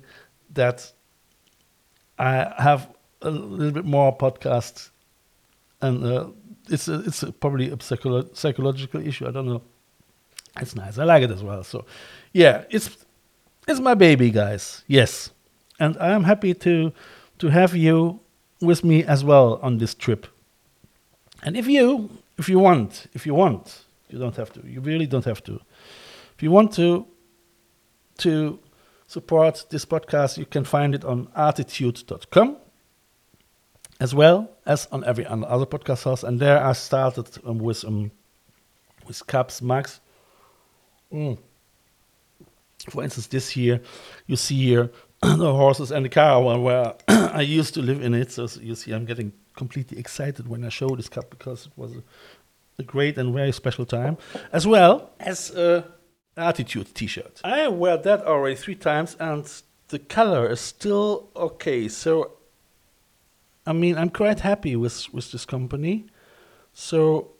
that 0.53 0.91
I 2.17 2.51
have 2.57 2.89
a 3.21 3.29
little 3.29 3.71
bit 3.71 3.85
more 3.85 4.17
podcasts 4.17 4.89
and 5.81 6.03
uh, 6.03 6.27
it's 6.69 6.87
a, 6.87 7.01
it's 7.01 7.21
a, 7.21 7.31
probably 7.31 7.69
a 7.69 7.77
psycholo- 7.77 8.35
psychological 8.35 9.05
issue. 9.05 9.27
I 9.27 9.31
don't 9.31 9.45
know. 9.45 9.61
It's 10.59 10.75
nice. 10.75 10.97
I 10.97 11.03
like 11.03 11.21
it 11.21 11.29
as 11.29 11.43
well. 11.43 11.63
So, 11.63 11.85
yeah, 12.33 12.63
it's 12.71 13.04
it's 13.67 13.79
my 13.79 13.93
baby, 13.93 14.31
guys. 14.31 14.83
Yes, 14.87 15.31
and 15.79 15.97
I 15.99 16.09
am 16.09 16.23
happy 16.23 16.53
to 16.53 16.91
to 17.39 17.49
have 17.49 17.75
you 17.75 18.19
with 18.61 18.83
me 18.83 19.03
as 19.03 19.23
well 19.23 19.59
on 19.61 19.77
this 19.77 19.93
trip. 19.93 20.27
And 21.43 21.57
if 21.57 21.67
you 21.67 22.09
if 22.37 22.49
you 22.49 22.59
want, 22.59 23.07
if 23.13 23.25
you 23.25 23.33
want, 23.33 23.85
you 24.09 24.19
don't 24.19 24.35
have 24.35 24.51
to. 24.53 24.61
You 24.65 24.81
really 24.81 25.05
don't 25.05 25.25
have 25.25 25.43
to. 25.43 25.59
If 26.35 26.43
you 26.43 26.51
want 26.51 26.73
to 26.73 27.05
to 28.19 28.59
support 29.07 29.65
this 29.69 29.85
podcast, 29.85 30.37
you 30.37 30.45
can 30.45 30.63
find 30.63 30.95
it 30.95 31.03
on 31.03 31.27
artitude.com 31.35 32.57
as 33.99 34.13
well 34.13 34.49
as 34.65 34.87
on 34.91 35.03
every 35.05 35.25
other 35.25 35.65
podcast 35.65 36.03
house. 36.03 36.23
And 36.23 36.39
there 36.39 36.63
I 36.63 36.73
started 36.73 37.29
um, 37.45 37.59
with 37.59 37.85
um, 37.85 38.11
with 39.07 39.25
Caps 39.27 39.61
Max. 39.61 39.99
Mm. 41.13 41.37
For 42.89 43.03
instance, 43.03 43.27
this 43.27 43.55
year 43.55 43.81
you 44.27 44.35
see 44.35 44.55
here 44.55 44.91
the 45.21 45.53
horses 45.53 45.91
and 45.91 46.05
the 46.05 46.09
caravan 46.09 46.61
where 46.61 46.93
I 47.07 47.41
used 47.41 47.73
to 47.75 47.81
live 47.81 48.01
in 48.01 48.13
it. 48.13 48.31
So 48.31 48.47
you 48.61 48.75
see, 48.75 48.91
I'm 48.91 49.05
getting 49.05 49.33
completely 49.55 49.97
excited 49.97 50.47
when 50.47 50.63
I 50.63 50.69
show 50.69 50.89
this 50.89 51.09
cup 51.09 51.29
because 51.29 51.67
it 51.67 51.71
was 51.75 51.95
a, 51.95 52.03
a 52.79 52.83
great 52.83 53.17
and 53.17 53.33
very 53.33 53.51
special 53.51 53.85
time, 53.85 54.17
as 54.51 54.67
well 54.67 55.11
as 55.19 55.51
a 55.55 55.85
Artitude 56.37 56.93
T-shirt. 56.93 57.39
I 57.45 57.69
wear 57.69 57.97
that 57.97 58.25
already 58.25 58.55
three 58.55 58.75
times, 58.75 59.15
and 59.19 59.49
the 59.87 59.99
color 59.99 60.49
is 60.51 60.59
still 60.59 61.29
okay. 61.35 61.87
So 61.87 62.31
I 63.65 63.73
mean, 63.73 63.97
I'm 63.97 64.09
quite 64.09 64.41
happy 64.41 64.75
with 64.75 65.11
with 65.13 65.31
this 65.31 65.45
company. 65.45 66.05
So 66.73 67.31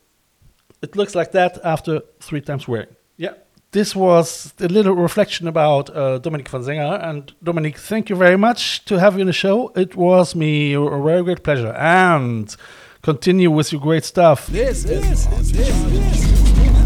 it 0.82 0.96
looks 0.96 1.14
like 1.16 1.32
that 1.34 1.60
after 1.64 2.02
three 2.20 2.42
times 2.42 2.68
wearing. 2.68 2.96
Yeah. 3.18 3.34
This 3.76 3.94
was 3.94 4.54
a 4.62 4.70
little 4.70 4.94
reflection 4.94 5.50
about 5.50 5.94
uh, 5.94 6.18
Dominic 6.20 6.48
van 6.48 6.62
Senger. 6.62 6.98
And 7.04 7.34
Dominic, 7.44 7.78
thank 7.78 8.10
you 8.10 8.16
very 8.16 8.38
much 8.38 8.86
to 8.86 8.98
have 8.98 9.16
you 9.16 9.20
on 9.20 9.28
the 9.28 9.34
show. 9.34 9.74
It 9.76 9.98
was 9.98 10.34
me 10.34 10.72
a 10.72 10.80
very 10.80 11.22
great 11.24 11.44
pleasure. 11.44 11.74
And 11.74 12.56
continue 13.02 13.52
with 13.52 13.74
your 13.74 13.82
great 13.82 14.06
stuff. 14.06 14.48
This 14.48 14.86
is 14.86 15.28
this, 15.28 15.52
this. 15.52 15.70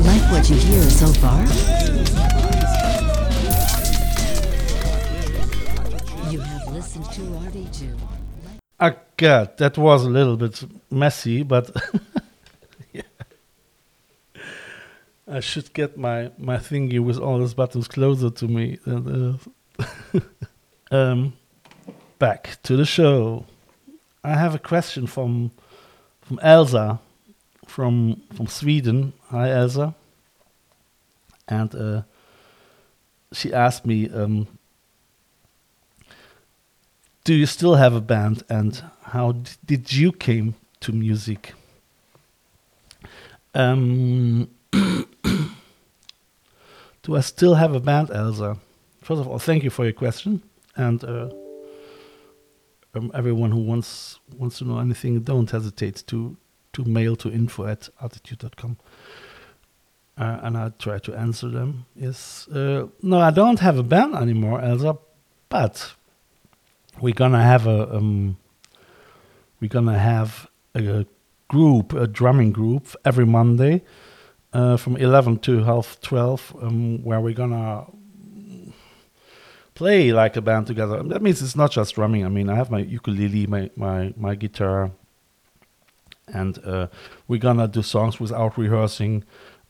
Like 0.04 0.32
what 0.32 0.50
you 0.50 0.56
hear 0.56 0.82
so 0.82 1.06
far? 1.22 1.42
You 6.32 6.40
have 6.40 6.74
listened 6.74 7.06
to 7.12 7.38
Artitude. 7.38 8.00
Ah, 8.80 8.96
God, 9.16 9.56
that 9.60 9.78
was 9.78 10.06
a 10.06 10.10
little 10.10 10.38
bit 10.38 10.64
messy, 10.90 11.44
but 11.44 11.70
yeah. 12.94 13.04
I 15.32 15.40
should 15.42 15.74
get 15.74 15.98
my, 15.98 16.32
my 16.38 16.58
thingy 16.58 17.00
with 17.00 17.20
all 17.20 17.38
those 17.38 17.54
buttons 17.54 17.88
closer 17.88 18.30
to 18.32 18.48
me. 18.48 18.80
Uh, 18.88 19.34
um, 20.92 21.34
back 22.18 22.58
to 22.64 22.76
the 22.76 22.86
show. 22.86 23.46
I 24.24 24.36
have 24.36 24.56
a 24.56 24.60
question 24.60 25.08
from 25.08 25.52
from 26.22 26.40
Elsa 26.40 27.00
from 27.68 28.22
from 28.34 28.48
Sweden. 28.48 29.14
Hi, 29.30 29.52
Elsa. 29.52 29.96
And 31.48 31.74
uh, 31.74 32.02
she 33.32 33.54
asked 33.54 33.86
me, 33.86 34.10
um, 34.10 34.48
do 37.24 37.34
you 37.34 37.46
still 37.46 37.76
have 37.76 37.94
a 37.94 38.02
band 38.02 38.44
and 38.50 38.84
how 39.04 39.36
did 39.66 39.94
you 39.94 40.12
came 40.12 40.56
to 40.80 40.92
music 40.92 41.54
um, 43.54 44.50
do 47.04 47.16
i 47.16 47.22
still 47.22 47.56
have 47.56 47.74
a 47.74 47.80
band 47.80 48.10
elsa 48.12 48.58
first 49.02 49.22
of 49.22 49.28
all 49.28 49.40
thank 49.40 49.64
you 49.64 49.70
for 49.70 49.84
your 49.84 49.94
question 49.94 50.42
and 50.76 51.04
uh, 51.04 51.30
um, 52.96 53.12
everyone 53.14 53.52
who 53.52 53.60
wants 53.60 54.20
wants 54.38 54.58
to 54.58 54.66
know 54.66 54.80
anything 54.80 55.20
don't 55.22 55.52
hesitate 55.52 56.04
to 56.08 56.36
to 56.74 56.84
mail 56.84 57.16
to 57.16 57.32
info 57.32 57.66
at 57.66 57.90
artitude.com 58.02 58.78
uh, 60.18 60.40
and 60.44 60.58
i 60.58 60.70
try 60.80 61.00
to 61.00 61.14
answer 61.16 61.50
them. 61.50 61.86
Yes 61.96 62.48
uh, 62.50 62.88
no 63.02 63.20
i 63.20 63.32
don't 63.32 63.60
have 63.60 63.78
a 63.78 63.84
band 63.84 64.16
anymore 64.16 64.62
elsa 64.62 64.98
but 65.50 65.94
we're 67.02 67.14
gonna 67.14 67.44
have 67.44 67.68
a 67.68 67.96
um, 67.96 68.38
we're 69.62 69.70
gonna 69.70 69.98
have 69.98 70.48
a 70.76 71.06
group, 71.50 71.94
a 71.94 72.08
drumming 72.08 72.52
group, 72.52 72.96
every 73.04 73.26
Monday 73.26 73.82
uh, 74.54 74.78
from 74.78 74.98
eleven 74.98 75.38
to 75.40 75.64
half 75.64 76.00
twelve, 76.02 76.56
um, 76.62 77.04
where 77.04 77.20
we're 77.22 77.34
gonna 77.34 77.86
play 79.80 80.12
like 80.12 80.36
a 80.36 80.42
band 80.42 80.68
together. 80.68 81.02
That 81.04 81.22
means 81.22 81.42
it's 81.42 81.56
not 81.56 81.72
just 81.72 81.96
drumming. 81.96 82.26
I 82.26 82.30
mean, 82.30 82.50
I 82.50 82.56
have 82.56 82.70
my 82.70 82.80
ukulele, 82.80 83.48
my 83.48 83.70
my 83.76 84.14
my 84.18 84.36
guitar, 84.36 84.92
and 86.28 86.60
uh, 86.66 86.88
we're 87.28 87.40
gonna 87.48 87.68
do 87.68 87.82
songs 87.82 88.20
without 88.20 88.58
rehearsing. 88.58 89.24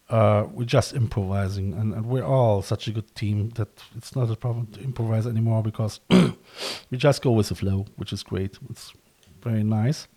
Uh, 0.09 0.48
we're 0.51 0.65
just 0.65 0.95
improvising, 0.95 1.74
and, 1.74 1.93
and, 1.93 2.03
we're 2.07 2.25
all 2.25 2.63
such 2.63 2.88
a 2.88 2.91
good 2.91 3.13
team 3.13 3.50
that 3.50 3.69
it's 3.95 4.15
not 4.15 4.27
a 4.31 4.36
problem 4.36 4.65
to 4.65 4.79
improvise 4.81 5.27
anymore 5.27 5.62
because 5.62 6.00
we 6.89 6.98
just 6.98 7.21
go 7.21 7.29
with 7.29 7.50
the 7.50 7.53
flow, 7.53 7.86
which 7.98 8.12
is 8.12 8.24
great. 8.24 8.57
It's 8.71 8.91
very 9.43 9.63
nice, 9.63 10.07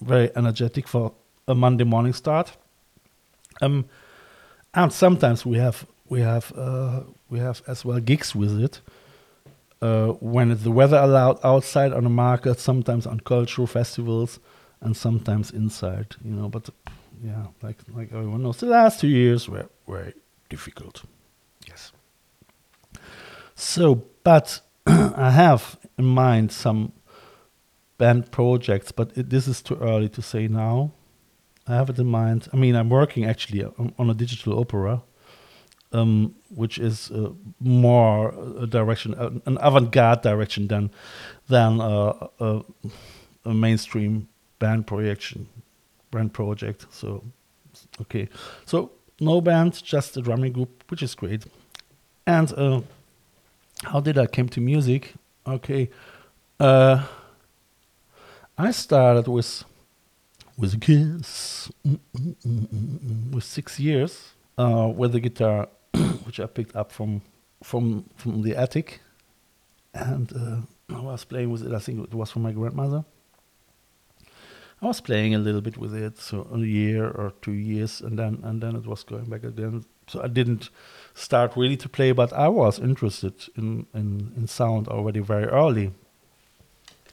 very 0.00 0.28
energetic 0.34 0.88
for 0.88 1.12
a 1.46 1.54
Monday 1.54 1.84
morning 1.84 2.12
start. 2.12 2.56
Um, 3.62 3.86
and 4.74 4.92
sometimes 4.92 5.46
we 5.46 5.58
have 5.58 5.86
we 6.08 6.20
have 6.20 6.52
uh, 6.56 7.00
we 7.30 7.38
have 7.38 7.62
as 7.66 7.84
well 7.84 8.00
gigs 8.00 8.34
with 8.34 8.60
it. 8.62 8.80
uh, 9.82 10.12
when 10.20 10.56
the 10.62 10.70
weather 10.70 10.96
allowed 10.98 11.38
outside 11.42 11.92
on 11.92 12.04
the 12.04 12.10
market, 12.10 12.60
sometimes 12.60 13.06
on 13.06 13.20
cultural 13.20 13.66
festivals, 13.66 14.38
and 14.80 14.96
sometimes 14.96 15.50
inside. 15.50 16.14
You 16.24 16.32
know, 16.32 16.48
but 16.48 16.70
yeah, 17.22 17.46
like 17.62 17.78
like 17.94 18.12
everyone 18.12 18.42
knows, 18.42 18.58
the 18.58 18.66
last 18.66 19.00
two 19.00 19.08
years 19.08 19.48
were 19.48 19.68
very 19.88 20.14
difficult. 20.48 21.02
Yes. 21.66 21.92
So, 23.56 24.04
but 24.24 24.60
I 24.86 25.30
have 25.30 25.76
in 25.98 26.04
mind 26.04 26.52
some 26.52 26.92
band 27.98 28.30
projects, 28.30 28.92
but 28.92 29.10
it, 29.16 29.30
this 29.30 29.48
is 29.48 29.62
too 29.62 29.76
early 29.76 30.08
to 30.10 30.22
say 30.22 30.48
now. 30.48 30.92
I 31.66 31.74
have 31.74 31.90
it 31.90 31.98
in 31.98 32.06
mind. 32.06 32.48
I 32.52 32.56
mean, 32.56 32.74
I'm 32.74 32.88
working 32.88 33.24
actually 33.24 33.64
on, 33.64 33.92
on 33.98 34.10
a 34.10 34.14
digital 34.14 34.58
opera, 34.58 35.02
um, 35.92 36.34
which 36.54 36.78
is 36.78 37.10
uh, 37.10 37.30
more 37.60 38.34
a 38.58 38.66
direction, 38.66 39.14
uh, 39.14 39.30
an 39.46 39.58
avant-garde 39.60 40.22
direction 40.22 40.66
than 40.68 40.90
than 41.48 41.80
a, 41.80 42.30
a, 42.40 43.54
mainstream 43.54 44.28
band 44.58 44.86
projection, 44.86 45.48
band 46.10 46.32
project. 46.32 46.86
So, 46.90 47.22
okay, 48.00 48.28
so 48.64 48.90
no 49.20 49.40
band, 49.40 49.82
just 49.82 50.16
a 50.16 50.22
drumming 50.22 50.52
group, 50.52 50.84
which 50.88 51.02
is 51.02 51.14
great. 51.14 51.44
And 52.26 52.52
uh, 52.54 52.80
how 53.84 54.00
did 54.00 54.18
I 54.18 54.26
came 54.26 54.48
to 54.50 54.60
music? 54.60 55.14
Okay, 55.46 55.90
uh, 56.58 57.04
I 58.58 58.70
started 58.70 59.28
with 59.28 59.64
with 60.62 60.74
a 60.74 60.78
Kiss 60.78 61.72
with 63.32 63.42
six 63.42 63.80
years 63.80 64.34
uh, 64.56 64.88
with 64.94 65.10
the 65.12 65.18
guitar, 65.18 65.68
which 66.24 66.38
I 66.38 66.46
picked 66.46 66.76
up 66.76 66.92
from 66.92 67.22
from 67.64 68.04
from 68.14 68.42
the 68.42 68.54
attic, 68.56 69.00
and 69.92 70.32
uh, 70.32 70.94
I 70.96 71.00
was 71.00 71.24
playing 71.24 71.50
with 71.50 71.66
it. 71.66 71.74
I 71.74 71.80
think 71.80 72.04
it 72.04 72.14
was 72.14 72.30
from 72.30 72.42
my 72.42 72.52
grandmother. 72.52 73.04
I 74.80 74.86
was 74.86 75.00
playing 75.00 75.34
a 75.34 75.38
little 75.38 75.60
bit 75.60 75.78
with 75.78 75.94
it, 75.94 76.18
so 76.18 76.46
a 76.52 76.58
year 76.58 77.08
or 77.10 77.32
two 77.42 77.52
years, 77.52 78.00
and 78.00 78.16
then 78.16 78.38
and 78.44 78.62
then 78.62 78.76
it 78.76 78.86
was 78.86 79.02
going 79.02 79.24
back 79.24 79.42
again. 79.42 79.84
So 80.06 80.22
I 80.22 80.28
didn't 80.28 80.70
start 81.14 81.56
really 81.56 81.76
to 81.78 81.88
play, 81.88 82.12
but 82.12 82.32
I 82.32 82.46
was 82.46 82.78
interested 82.78 83.34
in 83.56 83.86
in, 83.94 84.32
in 84.36 84.46
sound 84.46 84.86
already 84.86 85.20
very 85.20 85.46
early. 85.46 85.90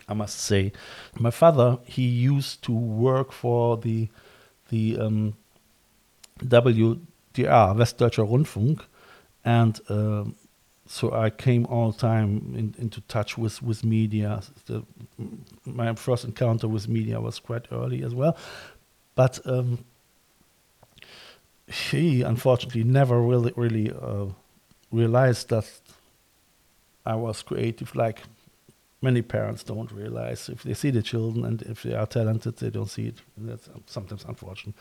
I 0.09 0.13
must 0.13 0.39
say, 0.39 0.71
my 1.19 1.31
father 1.31 1.77
he 1.85 2.05
used 2.07 2.63
to 2.63 2.71
work 2.71 3.31
for 3.31 3.77
the 3.77 4.09
the 4.69 4.97
um, 4.99 5.33
WDR 6.39 6.99
Westdeutscher 7.35 8.27
Rundfunk, 8.27 8.81
and 9.45 9.79
uh, 9.89 10.25
so 10.87 11.13
I 11.13 11.29
came 11.29 11.65
all 11.67 11.91
the 11.91 11.97
time 11.99 12.53
in, 12.57 12.75
into 12.79 13.01
touch 13.01 13.37
with 13.37 13.61
with 13.61 13.83
media. 13.83 14.41
The, 14.65 14.83
my 15.65 15.93
first 15.93 16.25
encounter 16.25 16.67
with 16.67 16.87
media 16.87 17.21
was 17.21 17.39
quite 17.39 17.67
early 17.71 18.03
as 18.03 18.15
well, 18.15 18.35
but 19.15 19.39
um, 19.45 19.85
he 21.67 22.23
unfortunately 22.23 22.83
never 22.83 23.21
really 23.21 23.53
really 23.55 23.91
uh, 23.91 24.25
realized 24.91 25.49
that 25.49 25.69
I 27.05 27.15
was 27.15 27.43
creative 27.43 27.95
like 27.95 28.23
many 29.01 29.21
parents 29.21 29.63
don't 29.63 29.91
realize 29.91 30.49
if 30.49 30.63
they 30.63 30.73
see 30.73 30.91
the 30.91 31.01
children 31.01 31.45
and 31.45 31.61
if 31.63 31.83
they 31.83 31.93
are 31.93 32.07
talented, 32.07 32.57
they 32.57 32.69
don't 32.69 32.89
see 32.89 33.07
it. 33.07 33.21
That's 33.37 33.69
sometimes 33.85 34.25
unfortunate. 34.25 34.75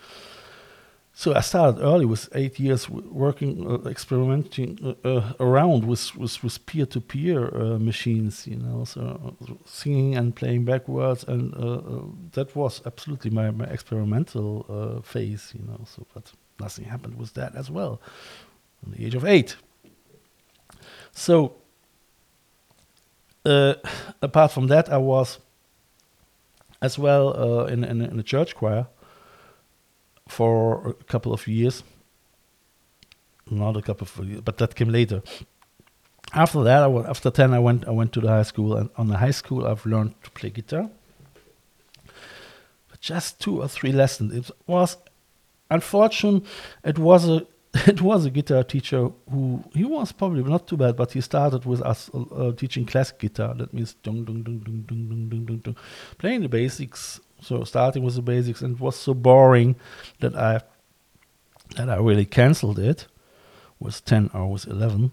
So 1.15 1.35
I 1.35 1.41
started 1.41 1.83
early 1.83 2.05
with 2.07 2.29
eight 2.35 2.61
years 2.61 2.89
working, 2.89 3.67
uh, 3.67 3.91
experimenting 3.91 4.79
uh, 4.85 5.09
uh, 5.09 5.33
around 5.41 5.85
with 5.85 6.14
with, 6.14 6.45
with 6.45 6.64
peer-to-peer 6.66 7.57
uh, 7.57 7.79
machines, 7.79 8.47
you 8.47 8.57
know, 8.57 8.85
so 8.85 9.35
uh, 9.40 9.55
singing 9.64 10.16
and 10.16 10.37
playing 10.37 10.64
backwards, 10.64 11.25
and 11.25 11.55
uh, 11.55 12.03
that 12.33 12.55
was 12.55 12.83
absolutely 12.87 13.31
my, 13.31 13.51
my 13.51 13.64
experimental 13.64 15.03
phase, 15.03 15.53
you 15.59 15.66
know. 15.66 15.85
So, 15.87 16.07
but 16.14 16.33
nothing 16.61 16.85
happened 16.85 17.19
with 17.19 17.35
that 17.35 17.57
as 17.57 17.69
well, 17.69 18.01
at 18.85 18.97
the 18.97 19.05
age 19.05 19.16
of 19.16 19.25
eight. 19.25 19.57
So 21.11 21.53
apart 24.23 24.53
from 24.53 24.67
that, 24.69 24.93
I 24.93 24.99
was 24.99 25.39
as 26.81 26.99
well 26.99 27.37
uh, 27.37 27.65
in, 27.67 27.85
in, 27.85 28.01
in 28.03 28.19
a 28.19 28.23
church 28.23 28.55
choir 28.55 28.87
for 30.29 30.89
a 30.89 31.05
couple 31.05 31.33
of 31.33 31.47
years. 31.49 31.83
Not 33.51 33.77
a 33.77 33.83
couple 33.83 34.07
of 34.07 34.29
years, 34.29 34.43
but 34.43 34.59
that 34.59 34.75
came 34.75 34.91
later. 34.91 35.23
After 36.35 36.63
that, 36.65 36.83
I 36.83 36.89
after 37.09 37.31
ten, 37.31 37.55
I 37.55 37.59
went 37.59 37.89
I 37.89 37.91
went 37.91 38.13
to 38.13 38.21
the 38.21 38.29
high 38.29 38.43
school, 38.43 38.77
and 38.77 38.91
on 38.97 39.09
the 39.09 39.17
high 39.17 39.31
school, 39.31 39.67
I've 39.67 39.87
learned 39.87 40.15
to 40.25 40.31
play 40.31 40.51
guitar. 40.51 40.91
But 42.91 43.01
just 43.01 43.41
two 43.41 43.63
or 43.63 43.69
three 43.69 43.93
lessons. 43.93 44.35
It 44.35 44.51
was 44.67 44.99
unfortunate. 45.71 46.43
It 46.85 46.99
was 46.99 47.29
a 47.29 47.47
it 47.87 48.00
was 48.00 48.24
a 48.24 48.31
guitar 48.31 48.64
teacher 48.64 49.11
who 49.31 49.62
he 49.74 49.85
was 49.85 50.12
probably 50.12 50.42
not 50.42 50.66
too 50.66 50.76
bad, 50.76 50.96
but 50.96 51.12
he 51.12 51.20
started 51.20 51.64
with 51.66 51.83
us 51.83 52.11
uh, 52.14 52.22
uh, 52.22 52.52
teaching 52.52 52.87
classic 52.87 53.18
guitar. 53.18 53.54
That 53.54 53.74
means 53.74 53.94
dung, 53.94 54.24
dung, 54.24 54.42
dung, 54.42 54.61
dung, 54.61 54.85
dung, 54.87 55.09
dung, 55.09 55.28
dung, 55.28 55.44
dung, 55.44 55.59
dung, 55.59 55.76
playing 56.16 56.42
the 56.42 56.48
basics. 56.48 57.20
So 57.40 57.64
starting 57.64 58.02
with 58.02 58.14
the 58.14 58.22
basics, 58.22 58.62
and 58.62 58.76
it 58.76 58.81
was 58.81 58.96
so 58.96 59.14
boring 59.14 59.76
that 60.20 60.35
I 60.35 60.62
that 61.76 61.90
I 61.90 61.96
really 61.96 62.24
cancelled 62.24 62.78
it. 62.78 63.07
Was 63.78 64.00
ten 64.00 64.31
or 64.33 64.50
was 64.50 64.64
eleven. 64.64 65.12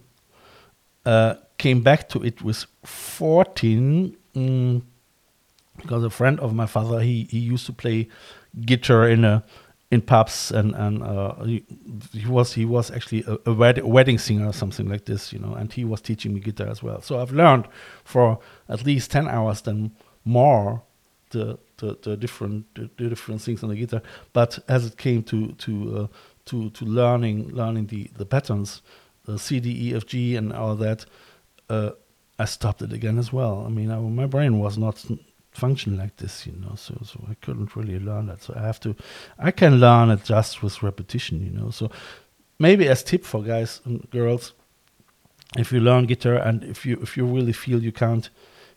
Uh, 1.05 1.35
came 1.57 1.81
back 1.81 2.09
to 2.09 2.23
it 2.23 2.41
with 2.41 2.65
fourteen. 2.83 4.17
Mm, 4.33 4.81
because 5.77 6.03
a 6.03 6.09
friend 6.09 6.39
of 6.39 6.53
my 6.53 6.65
father, 6.65 7.01
he, 7.01 7.27
he 7.29 7.39
used 7.39 7.65
to 7.65 7.73
play 7.73 8.07
guitar 8.61 9.09
in 9.09 9.25
a 9.25 9.43
in 9.91 10.01
pubs 10.01 10.51
and 10.51 10.73
and 10.75 11.03
uh, 11.03 11.35
he, 11.43 11.63
he, 12.11 12.27
was 12.27 12.53
he 12.53 12.65
was 12.65 12.91
actually 12.91 13.23
a, 13.27 13.37
a 13.45 13.53
wed 13.53 13.83
wedding 13.83 14.17
singer 14.17 14.47
or 14.47 14.53
something 14.53 14.89
like 14.89 15.05
this, 15.05 15.31
you 15.31 15.39
know, 15.39 15.53
and 15.53 15.71
he 15.73 15.85
was 15.85 16.01
teaching 16.01 16.33
me 16.33 16.39
guitar 16.39 16.67
as 16.67 16.81
well. 16.81 17.01
So 17.01 17.19
I've 17.21 17.31
learned 17.31 17.67
for 18.03 18.39
at 18.67 18.85
least 18.85 19.11
ten 19.11 19.27
hours, 19.27 19.61
then 19.61 19.91
more, 20.23 20.81
the 21.29 21.57
the, 21.77 21.97
the 22.01 22.17
different 22.17 22.73
the, 22.75 22.89
the, 22.97 23.09
different 23.09 23.41
things 23.41 23.63
on 23.63 23.69
the 23.69 23.75
guitar. 23.75 24.01
But 24.33 24.59
as 24.67 24.85
it 24.85 24.97
came 24.97 25.23
to 25.23 25.51
to 25.51 25.97
uh, 25.97 26.07
to 26.45 26.69
to 26.71 26.85
learning 26.85 27.49
learning 27.49 27.87
the 27.87 28.09
the 28.17 28.25
patterns, 28.25 28.81
the 29.25 29.37
C 29.37 29.59
D 29.59 29.89
E 29.89 29.95
F 29.95 30.05
G 30.05 30.35
and 30.35 30.51
all 30.51 30.75
that, 30.75 31.05
uh, 31.69 31.91
I 32.39 32.45
stopped 32.45 32.81
it 32.81 32.91
again 32.91 33.19
as 33.19 33.31
well. 33.31 33.63
I 33.65 33.69
mean, 33.69 33.91
I, 33.91 33.99
my 33.99 34.25
brain 34.25 34.57
was 34.59 34.77
not 34.77 35.05
function 35.55 35.97
like 35.97 36.17
this, 36.17 36.45
you 36.45 36.53
know. 36.53 36.75
So 36.75 36.99
so 37.03 37.19
I 37.29 37.35
couldn't 37.35 37.75
really 37.75 37.99
learn 37.99 38.27
that. 38.27 38.41
So 38.41 38.53
I 38.55 38.61
have 38.61 38.79
to 38.81 38.95
I 39.39 39.51
can 39.51 39.79
learn 39.79 40.09
it 40.09 40.23
just 40.23 40.61
with 40.61 40.83
repetition, 40.83 41.43
you 41.43 41.51
know. 41.51 41.69
So 41.69 41.89
maybe 42.59 42.87
as 42.87 43.03
tip 43.03 43.23
for 43.23 43.43
guys 43.43 43.81
and 43.85 44.09
girls, 44.11 44.53
if 45.57 45.71
you 45.71 45.79
learn 45.79 46.05
guitar 46.05 46.35
and 46.35 46.63
if 46.63 46.85
you 46.85 46.99
if 47.01 47.17
you 47.17 47.25
really 47.25 47.53
feel 47.53 47.81
you 47.81 47.91
can't 47.91 48.29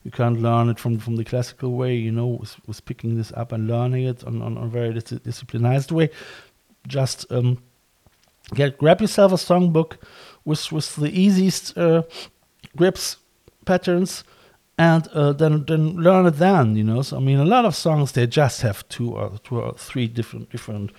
you 0.04 0.10
can't 0.10 0.40
learn 0.40 0.68
it 0.68 0.78
from 0.78 0.98
from 0.98 1.16
the 1.16 1.24
classical 1.24 1.72
way, 1.72 1.94
you 1.94 2.12
know, 2.12 2.26
with, 2.26 2.56
with 2.66 2.84
picking 2.84 3.16
this 3.16 3.32
up 3.32 3.52
and 3.52 3.66
learning 3.66 4.04
it 4.04 4.24
on, 4.24 4.42
on, 4.42 4.56
a 4.56 4.66
very 4.66 4.94
dis- 4.94 5.20
disciplined 5.20 5.90
way, 5.90 6.10
just 6.86 7.30
um, 7.32 7.58
get 8.54 8.78
grab 8.78 9.00
yourself 9.00 9.32
a 9.32 9.36
songbook 9.36 9.98
with 10.44 10.70
with 10.72 10.96
the 10.96 11.10
easiest 11.10 11.76
uh, 11.76 12.02
grips 12.76 13.16
patterns 13.64 14.24
and 14.78 15.08
uh, 15.08 15.32
then 15.32 15.64
then 15.66 15.96
learn 15.96 16.26
it 16.26 16.36
then 16.38 16.76
you 16.76 16.84
know? 16.84 17.02
So 17.02 17.16
i 17.16 17.20
mean 17.20 17.38
a 17.38 17.44
lot 17.44 17.64
of 17.64 17.74
songs 17.74 18.12
they 18.12 18.26
just 18.26 18.62
have 18.62 18.88
two 18.88 19.12
or 19.12 19.38
two 19.42 19.60
or 19.60 19.74
three 19.76 20.06
different 20.06 20.50
different 20.50 20.92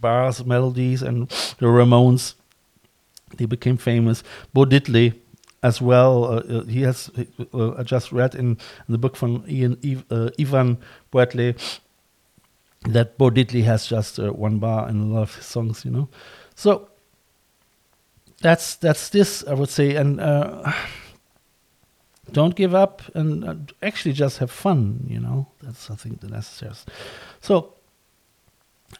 bars 0.00 0.44
melodies 0.44 1.02
and 1.02 1.28
the 1.58 1.66
ramones 1.66 2.34
they 3.36 3.44
became 3.44 3.76
famous. 3.76 4.22
Bo 4.54 4.64
diddley 4.64 5.14
as 5.62 5.82
well 5.82 6.24
uh, 6.24 6.36
uh 6.38 6.64
he 6.64 6.82
has 6.82 7.10
uh, 7.52 7.72
i 7.72 7.82
just 7.82 8.12
read 8.12 8.34
in, 8.36 8.50
in, 8.50 8.56
the 8.88 8.96
book 8.96 9.16
from 9.16 9.44
ian 9.48 9.76
uh, 10.08 10.30
ivan 10.38 10.78
bradley 11.10 11.56
that 12.88 13.18
bo 13.18 13.28
diddley 13.28 13.64
has 13.64 13.84
just 13.88 14.20
uh, 14.20 14.30
one 14.30 14.58
bar 14.60 14.88
in 14.88 15.00
a 15.00 15.04
lot 15.06 15.22
of 15.22 15.34
his 15.34 15.44
songs 15.44 15.84
you 15.84 15.90
know? 15.90 16.08
So 16.54 16.88
that's 18.40 18.76
that's 18.76 19.08
this 19.08 19.44
i 19.48 19.54
would 19.54 19.68
say. 19.68 19.96
And 19.96 20.20
don't 22.32 22.54
give 22.54 22.74
up 22.74 23.02
and 23.14 23.44
uh, 23.44 23.54
actually 23.82 24.12
just 24.12 24.38
have 24.38 24.50
fun 24.50 25.06
you 25.08 25.20
know? 25.20 25.46
That's 25.62 25.90
i 25.90 25.94
think 25.94 26.20
the 26.20 26.28
necessary. 26.28 26.74
So 27.40 27.74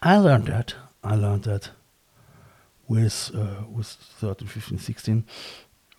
i 0.01 0.17
learned 0.17 0.45
that. 0.47 0.75
I 1.03 1.15
learned 1.15 1.43
that 1.43 1.71
with 2.87 3.31
uh, 3.33 3.63
with 3.71 3.87
13 3.87 4.47
15 4.47 4.79
16 4.79 5.25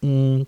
mm. 0.02 0.46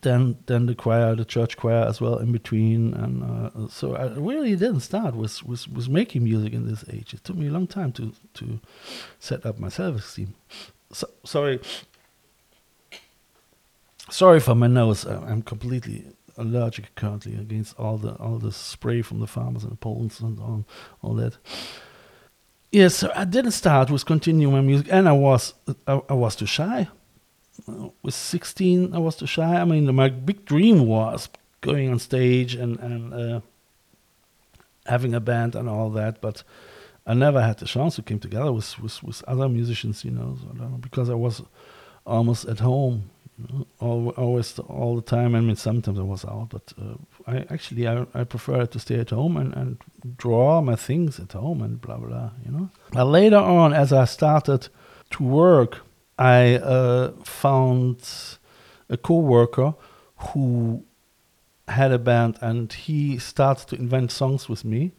then 0.00 0.36
then 0.46 0.66
the 0.66 0.74
choir 0.74 1.14
the 1.14 1.24
church 1.24 1.56
choir 1.56 1.84
as 1.86 2.00
well 2.00 2.18
in 2.18 2.32
between 2.32 2.94
and 2.94 3.22
uh, 3.22 3.68
so 3.68 3.94
i 3.94 4.06
really 4.16 4.56
didn't 4.56 4.80
start 4.80 5.14
with, 5.14 5.42
with 5.44 5.68
with 5.68 5.88
making 5.88 6.24
music 6.24 6.52
in 6.52 6.66
this 6.66 6.84
age. 6.90 7.14
It 7.14 7.22
took 7.24 7.36
me 7.36 7.48
a 7.48 7.50
long 7.50 7.66
time 7.66 7.92
to 7.92 8.12
to 8.34 8.60
set 9.20 9.44
up 9.46 9.58
my 9.58 9.68
self-esteem 9.68 10.34
so, 10.92 11.08
sorry 11.24 11.60
sorry 14.10 14.40
for 14.40 14.54
my 14.54 14.66
nose. 14.66 15.04
I'm 15.04 15.42
completely 15.42 16.04
allergic 16.36 16.94
currently 16.94 17.34
against 17.34 17.78
all 17.78 17.98
the 17.98 18.14
all 18.16 18.38
the 18.38 18.52
spray 18.52 19.02
from 19.02 19.20
the 19.20 19.26
farmers 19.26 19.64
and 19.64 19.80
pollens 19.80 20.20
and 20.20 20.38
all, 20.38 20.64
all 21.02 21.14
that. 21.14 21.38
Yes, 22.72 22.96
so 22.96 23.10
I 23.14 23.24
didn't 23.24 23.52
start 23.52 23.90
with 23.90 24.04
continuing 24.04 24.52
my 24.52 24.60
music, 24.60 24.88
and 24.90 25.08
I 25.08 25.12
was 25.12 25.54
I, 25.86 26.00
I 26.08 26.14
was 26.14 26.36
too 26.36 26.46
shy. 26.46 26.88
With 28.02 28.14
16, 28.14 28.94
I 28.94 28.98
was 28.98 29.16
too 29.16 29.26
shy. 29.26 29.60
I 29.60 29.64
mean, 29.64 29.92
my 29.94 30.10
big 30.10 30.44
dream 30.44 30.86
was 30.86 31.28
going 31.62 31.90
on 31.90 31.98
stage 31.98 32.54
and 32.54 32.78
and 32.80 33.14
uh, 33.14 33.40
having 34.86 35.14
a 35.14 35.20
band 35.20 35.54
and 35.54 35.68
all 35.68 35.90
that, 35.90 36.20
but 36.20 36.42
I 37.06 37.14
never 37.14 37.40
had 37.40 37.58
the 37.58 37.66
chance 37.66 37.96
to 37.96 38.02
come 38.02 38.18
together 38.18 38.52
with 38.52 38.78
with, 38.78 39.02
with 39.02 39.24
other 39.26 39.48
musicians, 39.48 40.04
you 40.04 40.10
know, 40.10 40.36
so 40.40 40.52
know, 40.52 40.78
because 40.80 41.08
I 41.08 41.14
was 41.14 41.42
almost 42.04 42.44
at 42.46 42.58
home, 42.58 43.10
you 43.38 43.46
know, 43.50 43.66
al- 43.80 44.14
always 44.16 44.58
all 44.58 44.96
the 44.96 45.02
time. 45.02 45.34
I 45.34 45.40
mean, 45.40 45.56
sometimes 45.56 45.98
I 45.98 46.02
was 46.02 46.24
out, 46.24 46.48
but 46.50 46.72
uh, 46.80 46.96
I 47.26 47.44
actually 47.50 47.86
I, 47.86 48.06
I 48.14 48.24
prefer 48.24 48.66
to 48.66 48.78
stay 48.78 48.98
at 49.00 49.10
home 49.10 49.36
and, 49.36 49.54
and 49.54 49.78
draw 50.16 50.60
my 50.60 50.76
things 50.76 51.20
at 51.20 51.32
home 51.32 51.62
and 51.62 51.80
blah 51.80 51.98
blah, 51.98 52.30
you 52.44 52.52
know. 52.52 52.70
But 52.92 53.04
later 53.06 53.36
on, 53.36 53.72
as 53.72 53.92
I 53.92 54.04
started 54.06 54.68
to 55.10 55.24
work, 55.24 55.80
I 56.18 56.56
uh, 56.56 57.12
found 57.24 58.08
a 58.88 58.96
co-worker 58.96 59.74
who 60.16 60.84
had 61.68 61.92
a 61.92 61.98
band, 61.98 62.38
and 62.40 62.72
he 62.72 63.18
started 63.18 63.68
to 63.68 63.76
invent 63.76 64.12
songs 64.12 64.48
with 64.48 64.64
me. 64.64 64.92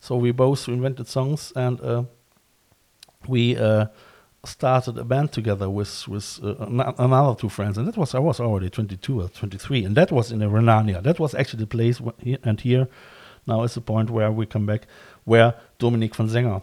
So 0.00 0.16
we 0.16 0.32
both 0.32 0.68
invented 0.68 1.06
songs, 1.06 1.52
and 1.54 1.80
uh, 1.80 2.04
we 3.28 3.56
uh, 3.56 3.86
started 4.46 4.98
a 4.98 5.04
band 5.04 5.32
together 5.32 5.68
with 5.70 6.08
with 6.08 6.40
uh, 6.42 6.54
another 6.98 7.34
two 7.38 7.48
friends. 7.48 7.78
And 7.78 7.86
that 7.88 7.96
was 7.96 8.14
I 8.14 8.18
was 8.18 8.40
already 8.40 8.70
22 8.70 9.22
or 9.22 9.28
23, 9.28 9.84
and 9.84 9.96
that 9.96 10.12
was 10.12 10.32
in 10.32 10.40
the 10.40 10.46
Rhenania. 10.46 11.02
That 11.02 11.18
was 11.18 11.34
actually 11.34 11.60
the 11.60 11.66
place. 11.66 12.00
And 12.42 12.60
here 12.60 12.88
now 13.46 13.62
is 13.62 13.74
the 13.74 13.80
point 13.80 14.10
where 14.10 14.30
we 14.30 14.46
come 14.46 14.66
back, 14.66 14.86
where 15.24 15.54
Dominique 15.78 16.14
van 16.14 16.28
Senger 16.28 16.62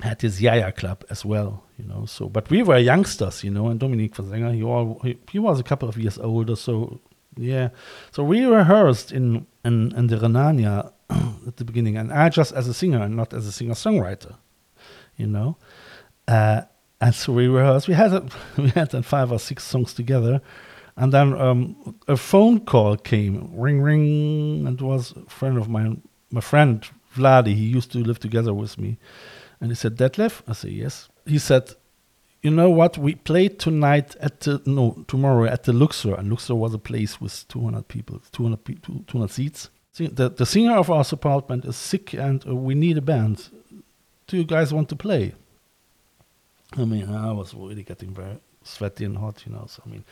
had 0.00 0.20
his 0.22 0.40
Yaya 0.40 0.72
club 0.72 1.04
as 1.10 1.24
well, 1.24 1.64
you 1.78 1.84
know. 1.86 2.04
So, 2.06 2.28
but 2.28 2.50
we 2.50 2.62
were 2.62 2.78
youngsters, 2.78 3.44
you 3.44 3.50
know, 3.50 3.68
and 3.68 3.78
Dominique 3.78 4.16
van 4.16 4.26
Senger, 4.26 4.54
he, 4.54 4.62
all, 4.62 5.00
he 5.02 5.18
he 5.30 5.38
was 5.38 5.60
a 5.60 5.64
couple 5.64 5.88
of 5.88 5.96
years 5.96 6.18
older, 6.18 6.56
so 6.56 7.00
yeah. 7.36 7.70
So 8.12 8.24
we 8.24 8.44
rehearsed 8.44 9.12
in 9.12 9.46
in, 9.64 9.94
in 9.96 10.06
the 10.08 10.16
Rhenania 10.16 10.92
at 11.46 11.56
the 11.56 11.64
beginning, 11.64 11.96
and 11.96 12.12
I 12.12 12.28
just 12.28 12.52
as 12.52 12.68
a 12.68 12.74
singer 12.74 13.02
and 13.02 13.16
not 13.16 13.32
as 13.32 13.46
a 13.46 13.52
singer 13.52 13.74
songwriter, 13.74 14.34
you 15.16 15.26
know. 15.26 15.56
Uh, 16.26 16.62
and 17.00 17.14
so 17.14 17.32
we 17.32 17.48
rehearsed. 17.48 17.88
We 17.88 17.94
had 17.94 18.12
a, 18.12 18.26
we 18.58 18.70
had 18.70 19.04
five 19.04 19.30
or 19.32 19.38
six 19.38 19.64
songs 19.64 19.94
together, 19.94 20.40
and 20.96 21.12
then 21.12 21.38
um, 21.38 21.96
a 22.08 22.16
phone 22.16 22.60
call 22.60 22.96
came, 22.96 23.50
ring 23.54 23.82
ring, 23.82 24.66
and 24.66 24.80
it 24.80 24.84
was 24.84 25.12
a 25.12 25.28
friend 25.28 25.58
of 25.58 25.68
mine, 25.68 26.02
my 26.30 26.40
friend 26.40 26.88
Vladi. 27.14 27.54
He 27.54 27.66
used 27.66 27.92
to 27.92 27.98
live 27.98 28.18
together 28.18 28.54
with 28.54 28.78
me, 28.78 28.98
and 29.60 29.70
he 29.70 29.74
said, 29.74 29.96
"Detlef," 29.96 30.42
I 30.48 30.52
said, 30.52 30.70
"Yes." 30.72 31.08
He 31.26 31.38
said, 31.38 31.74
"You 32.42 32.50
know 32.50 32.70
what? 32.70 32.96
We 32.96 33.16
played 33.16 33.58
tonight 33.58 34.16
at 34.20 34.40
the 34.40 34.62
no 34.64 35.04
tomorrow 35.08 35.44
at 35.44 35.64
the 35.64 35.72
Luxor, 35.72 36.14
and 36.14 36.30
Luxor 36.30 36.54
was 36.54 36.72
a 36.74 36.78
place 36.78 37.20
with 37.20 37.46
200 37.48 37.88
people, 37.88 38.22
200 38.32 38.64
pe- 38.64 38.74
200 39.06 39.30
seats. 39.30 39.70
The 39.96 40.28
the 40.30 40.46
singer 40.46 40.76
of 40.76 40.90
our 40.90 41.04
support 41.04 41.48
band 41.48 41.64
is 41.64 41.76
sick, 41.76 42.14
and 42.14 42.46
uh, 42.46 42.54
we 42.54 42.74
need 42.74 42.98
a 42.98 43.02
band. 43.02 43.50
Do 44.26 44.36
you 44.36 44.44
guys 44.44 44.72
want 44.72 44.88
to 44.88 44.96
play?" 44.96 45.34
I 46.76 46.84
mean, 46.84 47.08
I 47.08 47.32
was 47.32 47.54
really 47.54 47.82
getting 47.82 48.10
very 48.10 48.38
sweaty 48.62 49.04
and 49.04 49.16
hot, 49.16 49.44
you 49.46 49.52
know. 49.52 49.66
So 49.68 49.82
I 49.86 49.88
mean, 49.88 50.04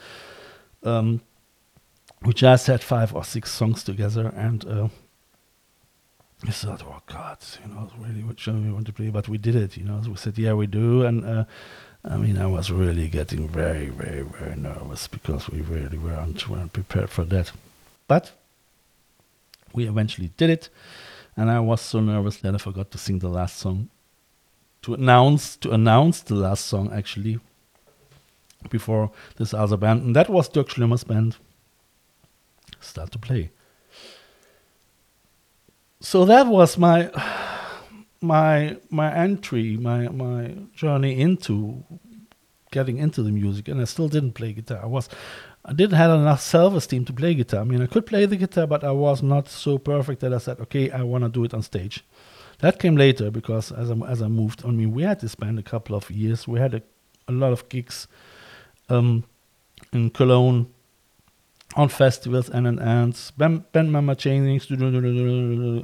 um, 0.84 1.20
we 2.24 2.32
just 2.32 2.66
had 2.66 2.82
five 2.82 3.14
or 3.14 3.24
six 3.24 3.50
songs 3.50 3.82
together, 3.82 4.32
and 4.36 4.64
uh, 4.64 4.88
I 6.46 6.50
thought, 6.50 6.82
oh 6.86 7.02
God, 7.06 7.38
you 7.62 7.74
know, 7.74 7.90
really, 7.98 8.22
what 8.22 8.38
show 8.38 8.52
we 8.52 8.72
want 8.72 8.86
to 8.86 8.92
play? 8.92 9.10
But 9.10 9.28
we 9.28 9.38
did 9.38 9.56
it, 9.56 9.76
you 9.76 9.84
know. 9.84 10.00
So 10.02 10.10
we 10.10 10.16
said, 10.16 10.38
yeah, 10.38 10.54
we 10.54 10.66
do, 10.66 11.04
and 11.04 11.24
uh, 11.24 11.44
I 12.04 12.16
mean, 12.16 12.38
I 12.38 12.46
was 12.46 12.70
really 12.70 13.08
getting 13.08 13.48
very, 13.48 13.88
very, 13.88 14.22
very 14.22 14.56
nervous 14.56 15.08
because 15.08 15.48
we 15.48 15.60
really 15.62 15.98
weren't, 15.98 16.48
weren't 16.48 16.72
prepared 16.72 17.10
for 17.10 17.24
that. 17.24 17.52
But 18.06 18.32
we 19.72 19.88
eventually 19.88 20.30
did 20.36 20.50
it, 20.50 20.68
and 21.36 21.50
I 21.50 21.60
was 21.60 21.80
so 21.80 22.00
nervous 22.00 22.36
that 22.38 22.54
I 22.54 22.58
forgot 22.58 22.90
to 22.92 22.98
sing 22.98 23.18
the 23.18 23.28
last 23.28 23.58
song 23.58 23.88
to 24.82 24.94
announce 24.94 25.56
to 25.56 25.70
announce 25.70 26.20
the 26.22 26.34
last 26.34 26.66
song 26.66 26.92
actually 26.92 27.40
before 28.70 29.10
this 29.36 29.54
other 29.54 29.76
band, 29.76 30.02
and 30.02 30.16
that 30.16 30.28
was 30.28 30.48
Dirk 30.48 30.68
Schlömer's 30.68 31.04
band. 31.04 31.36
Start 32.80 33.12
to 33.12 33.18
play. 33.18 33.50
So 36.00 36.24
that 36.24 36.46
was 36.46 36.76
my 36.76 37.10
my 38.20 38.76
my 38.90 39.12
entry, 39.14 39.76
my 39.76 40.08
my 40.08 40.54
journey 40.74 41.20
into 41.20 41.84
getting 42.72 42.98
into 42.98 43.22
the 43.22 43.30
music, 43.30 43.68
and 43.68 43.80
I 43.80 43.84
still 43.84 44.08
didn't 44.08 44.32
play 44.32 44.52
guitar. 44.52 44.80
I 44.82 44.86
was 44.86 45.08
I 45.64 45.72
didn't 45.72 45.96
have 45.96 46.10
enough 46.10 46.40
self-esteem 46.40 47.04
to 47.04 47.12
play 47.12 47.34
guitar. 47.34 47.60
I 47.60 47.64
mean, 47.64 47.82
I 47.82 47.86
could 47.86 48.06
play 48.06 48.26
the 48.26 48.36
guitar, 48.36 48.66
but 48.66 48.82
I 48.82 48.90
was 48.90 49.22
not 49.22 49.48
so 49.48 49.78
perfect 49.78 50.20
that 50.20 50.34
I 50.34 50.38
said, 50.38 50.58
"Okay, 50.60 50.90
I 50.90 51.02
want 51.02 51.22
to 51.22 51.30
do 51.30 51.44
it 51.44 51.54
on 51.54 51.62
stage." 51.62 52.04
That 52.62 52.78
came 52.78 52.94
later 52.94 53.32
because 53.32 53.72
as 53.72 53.90
I, 53.90 53.94
as 54.08 54.22
I 54.22 54.28
moved, 54.28 54.64
I 54.64 54.70
mean, 54.70 54.92
we 54.92 55.02
had 55.02 55.18
to 55.20 55.28
spend 55.28 55.58
a 55.58 55.64
couple 55.64 55.96
of 55.96 56.08
years. 56.12 56.46
We 56.46 56.60
had 56.60 56.74
a, 56.74 56.82
a 57.26 57.32
lot 57.32 57.52
of 57.52 57.68
gigs 57.68 58.06
um, 58.88 59.24
in 59.92 60.10
Cologne 60.10 60.68
on 61.74 61.88
festivals 61.88 62.48
and 62.48 62.68
and 62.68 62.78
and 62.78 63.32
band, 63.36 63.72
band 63.72 63.90
member 63.90 64.14
changing 64.14 64.60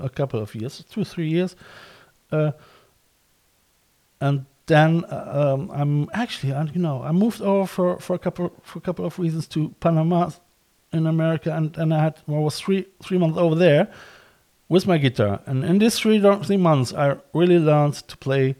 a 0.00 0.08
couple 0.08 0.40
of 0.40 0.54
years, 0.54 0.84
two 0.88 1.02
three 1.02 1.28
years, 1.28 1.56
uh, 2.30 2.52
and 4.20 4.46
then 4.66 5.04
uh, 5.06 5.54
um, 5.56 5.72
I'm 5.74 6.08
actually 6.12 6.52
I, 6.52 6.62
you 6.62 6.80
know 6.80 7.02
I 7.02 7.10
moved 7.10 7.40
over 7.42 7.66
for, 7.66 7.98
for 7.98 8.14
a 8.14 8.20
couple 8.20 8.52
for 8.62 8.78
a 8.78 8.82
couple 8.82 9.04
of 9.04 9.18
reasons 9.18 9.48
to 9.48 9.70
Panama 9.80 10.30
in 10.92 11.08
America 11.08 11.52
and 11.52 11.76
and 11.76 11.92
I 11.92 12.04
had 12.04 12.20
well, 12.28 12.40
I 12.40 12.44
was 12.44 12.60
three 12.60 12.86
three 13.02 13.18
months 13.18 13.36
over 13.36 13.56
there 13.56 13.88
with 14.68 14.86
my 14.86 14.98
guitar 14.98 15.40
and 15.46 15.64
in 15.64 15.78
these 15.78 15.98
three 15.98 16.20
three 16.42 16.56
months 16.56 16.92
I 16.92 17.16
really 17.32 17.58
learned 17.58 17.94
to 17.94 18.16
play 18.18 18.56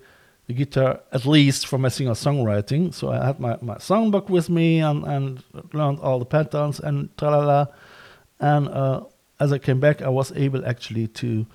the 0.48 0.54
guitar 0.54 1.00
at 1.12 1.26
least 1.26 1.66
for 1.66 1.78
my 1.78 1.90
singer 1.90 2.12
songwriting. 2.12 2.92
So 2.92 3.12
I 3.12 3.26
had 3.26 3.38
my, 3.38 3.58
my 3.60 3.74
songbook 3.74 4.30
with 4.30 4.48
me 4.48 4.80
and, 4.80 5.04
and 5.04 5.44
learned 5.72 6.00
all 6.00 6.18
the 6.18 6.24
patterns 6.24 6.80
and 6.80 7.14
tralala. 7.16 7.68
And 8.40 8.68
uh, 8.68 9.02
as 9.38 9.52
I 9.52 9.58
came 9.58 9.78
back, 9.78 10.00
I 10.00 10.08
was 10.08 10.32
able 10.32 10.66
actually 10.66 11.06
to 11.08 11.46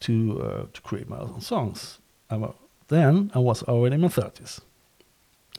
to 0.00 0.42
uh, 0.42 0.66
to 0.72 0.80
create 0.82 1.08
my 1.08 1.18
own 1.18 1.40
songs. 1.40 1.98
I 2.30 2.50
then 2.88 3.30
I 3.34 3.38
was 3.38 3.62
already 3.62 3.94
in 3.94 4.02
my 4.02 4.08
thirties. 4.08 4.60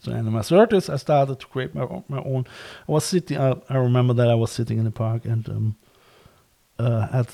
So 0.02 0.12
in 0.12 0.30
my 0.30 0.42
thirties, 0.42 0.88
I 0.88 0.96
started 0.96 1.40
to 1.40 1.46
create 1.46 1.74
my 1.74 1.82
own, 1.82 2.04
my 2.08 2.18
own. 2.18 2.46
I 2.88 2.92
was 2.92 3.04
sitting. 3.04 3.38
I, 3.38 3.56
I 3.68 3.76
remember 3.76 4.14
that 4.14 4.28
I 4.28 4.34
was 4.34 4.52
sitting 4.52 4.78
in 4.78 4.84
the 4.84 4.90
park 4.92 5.24
and 5.24 5.48
um, 5.48 5.76
uh, 6.78 7.08
had 7.08 7.28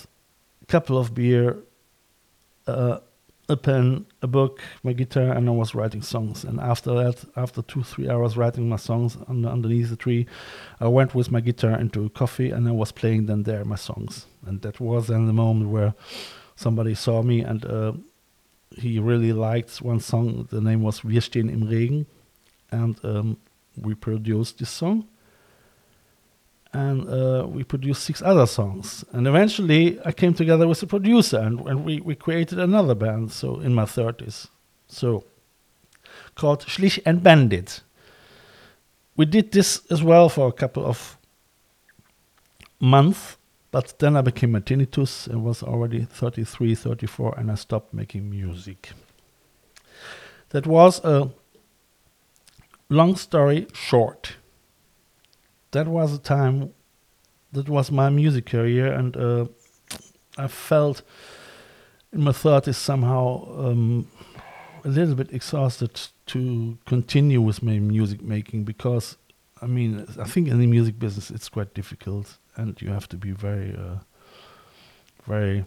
couple 0.71 0.97
of 0.97 1.15
beer. 1.15 1.57
Uh, 2.67 2.99
a 3.51 3.57
pen, 3.57 4.07
a 4.23 4.29
book, 4.29 4.63
my 4.85 4.93
guitar, 4.93 5.33
and 5.33 5.49
I 5.49 5.53
was 5.53 5.75
writing 5.75 6.03
songs. 6.03 6.45
And 6.45 6.61
after 6.61 6.95
that, 6.95 7.25
after 7.37 7.63
two, 7.63 7.83
three 7.83 8.09
hours 8.09 8.37
writing 8.37 8.69
my 8.69 8.77
songs 8.77 9.19
under, 9.29 9.49
underneath 9.49 9.91
the 9.91 9.97
tree, 9.97 10.27
I 10.79 10.87
went 10.87 11.17
with 11.17 11.33
my 11.33 11.41
guitar 11.41 11.77
into 11.81 12.05
a 12.05 12.11
coffee 12.11 12.51
and 12.53 12.69
I 12.69 12.71
was 12.71 12.93
playing 12.93 13.27
then 13.27 13.43
there 13.43 13.65
my 13.65 13.77
songs. 13.77 14.27
And 14.47 14.63
that 14.63 14.79
was 14.79 15.09
then 15.09 15.27
the 15.27 15.33
moment 15.33 15.71
where 15.71 15.95
somebody 16.55 16.95
saw 16.95 17.23
me 17.23 17.41
and 17.41 17.65
uh, 17.65 17.93
he 18.77 19.01
really 19.01 19.33
liked 19.33 19.83
one 19.83 19.99
song. 19.99 20.47
The 20.51 20.61
name 20.61 20.83
was 20.83 21.01
Wir 21.03 21.21
stehen 21.21 21.51
im 21.51 21.69
Regen. 21.69 22.07
And 22.71 23.05
um, 23.05 23.37
we 23.77 23.95
produced 23.95 24.59
this 24.59 24.71
song. 24.71 25.09
And 26.73 27.09
uh, 27.09 27.47
we 27.49 27.65
produced 27.65 28.05
six 28.05 28.23
other 28.23 28.47
songs. 28.47 29.05
And 29.13 29.27
eventually 29.27 29.99
I 30.05 30.13
came 30.13 30.35
together 30.35 30.69
with 30.69 30.83
a 30.83 30.87
producer 30.87 31.39
and, 31.39 31.61
and 31.67 31.85
we, 31.85 32.01
we 32.01 32.15
created 32.15 32.61
another 32.61 32.95
band, 32.95 33.33
so 33.33 33.59
in 33.61 33.75
my 33.75 33.85
30s. 33.85 34.49
So 34.87 35.25
called 36.35 36.65
Schlich 36.67 37.01
and 37.05 37.23
Bandit. 37.23 37.83
We 39.17 39.27
did 39.27 39.53
this 39.53 39.83
as 39.91 40.03
well 40.03 40.29
for 40.29 40.49
a 40.49 40.53
couple 40.53 40.87
of 40.87 41.19
months, 42.79 43.37
but 43.71 43.99
then 43.99 44.17
I 44.17 44.23
became 44.23 44.55
a 44.55 44.61
tinnitus 44.61 45.27
and 45.27 45.45
was 45.45 45.63
already 45.63 46.05
33, 46.05 46.75
34, 46.75 47.35
and 47.39 47.51
I 47.51 47.57
stopped 47.57 47.93
making 47.93 48.31
music. 48.31 48.93
That 50.51 50.67
was 50.67 51.05
a 51.05 51.31
long 52.89 53.17
story 53.17 53.67
short 53.73 54.37
that 55.73 55.87
was 55.87 56.15
a 56.15 56.19
time 56.19 56.73
that 57.53 57.69
was 57.69 57.91
my 57.91 58.09
music 58.09 58.47
career 58.47 58.93
and 58.93 59.17
uh, 59.17 59.47
i 60.39 60.47
felt 60.47 61.03
in 62.13 62.23
my 62.23 62.33
30s 62.33 62.75
somehow 62.75 63.47
um, 63.59 64.09
a 64.85 64.89
little 64.89 65.15
bit 65.15 65.33
exhausted 65.33 66.09
to 66.27 66.79
continue 66.87 67.41
with 67.41 67.63
my 67.63 67.79
music 67.79 68.23
making 68.23 68.65
because 68.65 69.17
I 69.63 69.67
mean, 69.67 70.07
I 70.19 70.25
think 70.25 70.49
in 70.49 70.59
the 70.59 70.67
music 70.67 70.99
business 70.99 71.31
it's 71.31 71.49
quite 71.49 71.75
difficult, 71.75 72.39
and 72.57 72.81
you 72.81 72.91
have 72.91 73.09
to 73.11 73.17
be 73.17 73.33
very, 73.33 73.77
uh, 73.77 73.99
very 75.27 75.67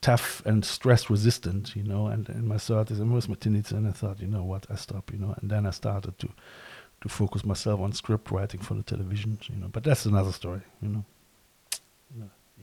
tough 0.00 0.44
and 0.46 0.64
stress 0.64 1.10
resistant, 1.10 1.74
you 1.74 1.82
know. 1.82 2.06
And 2.06 2.28
in 2.28 2.46
my 2.46 2.58
thirties, 2.58 3.00
I 3.00 3.04
was 3.04 3.28
my 3.28 3.34
teenager, 3.34 3.76
and 3.76 3.88
I 3.88 3.92
thought, 3.92 4.20
you 4.20 4.28
know 4.28 4.44
what, 4.44 4.66
I 4.70 4.76
stop, 4.76 5.12
you 5.12 5.18
know. 5.18 5.34
And 5.40 5.50
then 5.50 5.66
I 5.66 5.70
started 5.70 6.18
to 6.20 6.28
to 7.02 7.08
focus 7.08 7.44
myself 7.44 7.80
on 7.80 7.92
script 7.92 8.30
writing 8.30 8.60
for 8.60 8.74
the 8.74 8.82
television, 8.82 9.38
you 9.50 9.56
know. 9.56 9.68
But 9.68 9.84
that's 9.84 10.06
another 10.06 10.32
story, 10.32 10.62
you 10.80 10.88
know. 10.88 11.04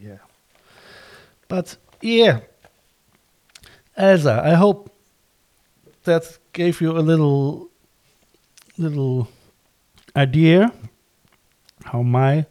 Yeah. 0.01 0.17
But 1.47 1.75
yeah, 2.01 2.39
Elsa, 3.97 4.41
I 4.45 4.53
hope 4.53 4.95
that 6.03 6.37
gave 6.53 6.79
you 6.79 6.91
a 6.97 7.01
little 7.01 7.69
little 8.77 9.27
idea 10.15 10.71
how 11.83 12.01
my 12.01 12.45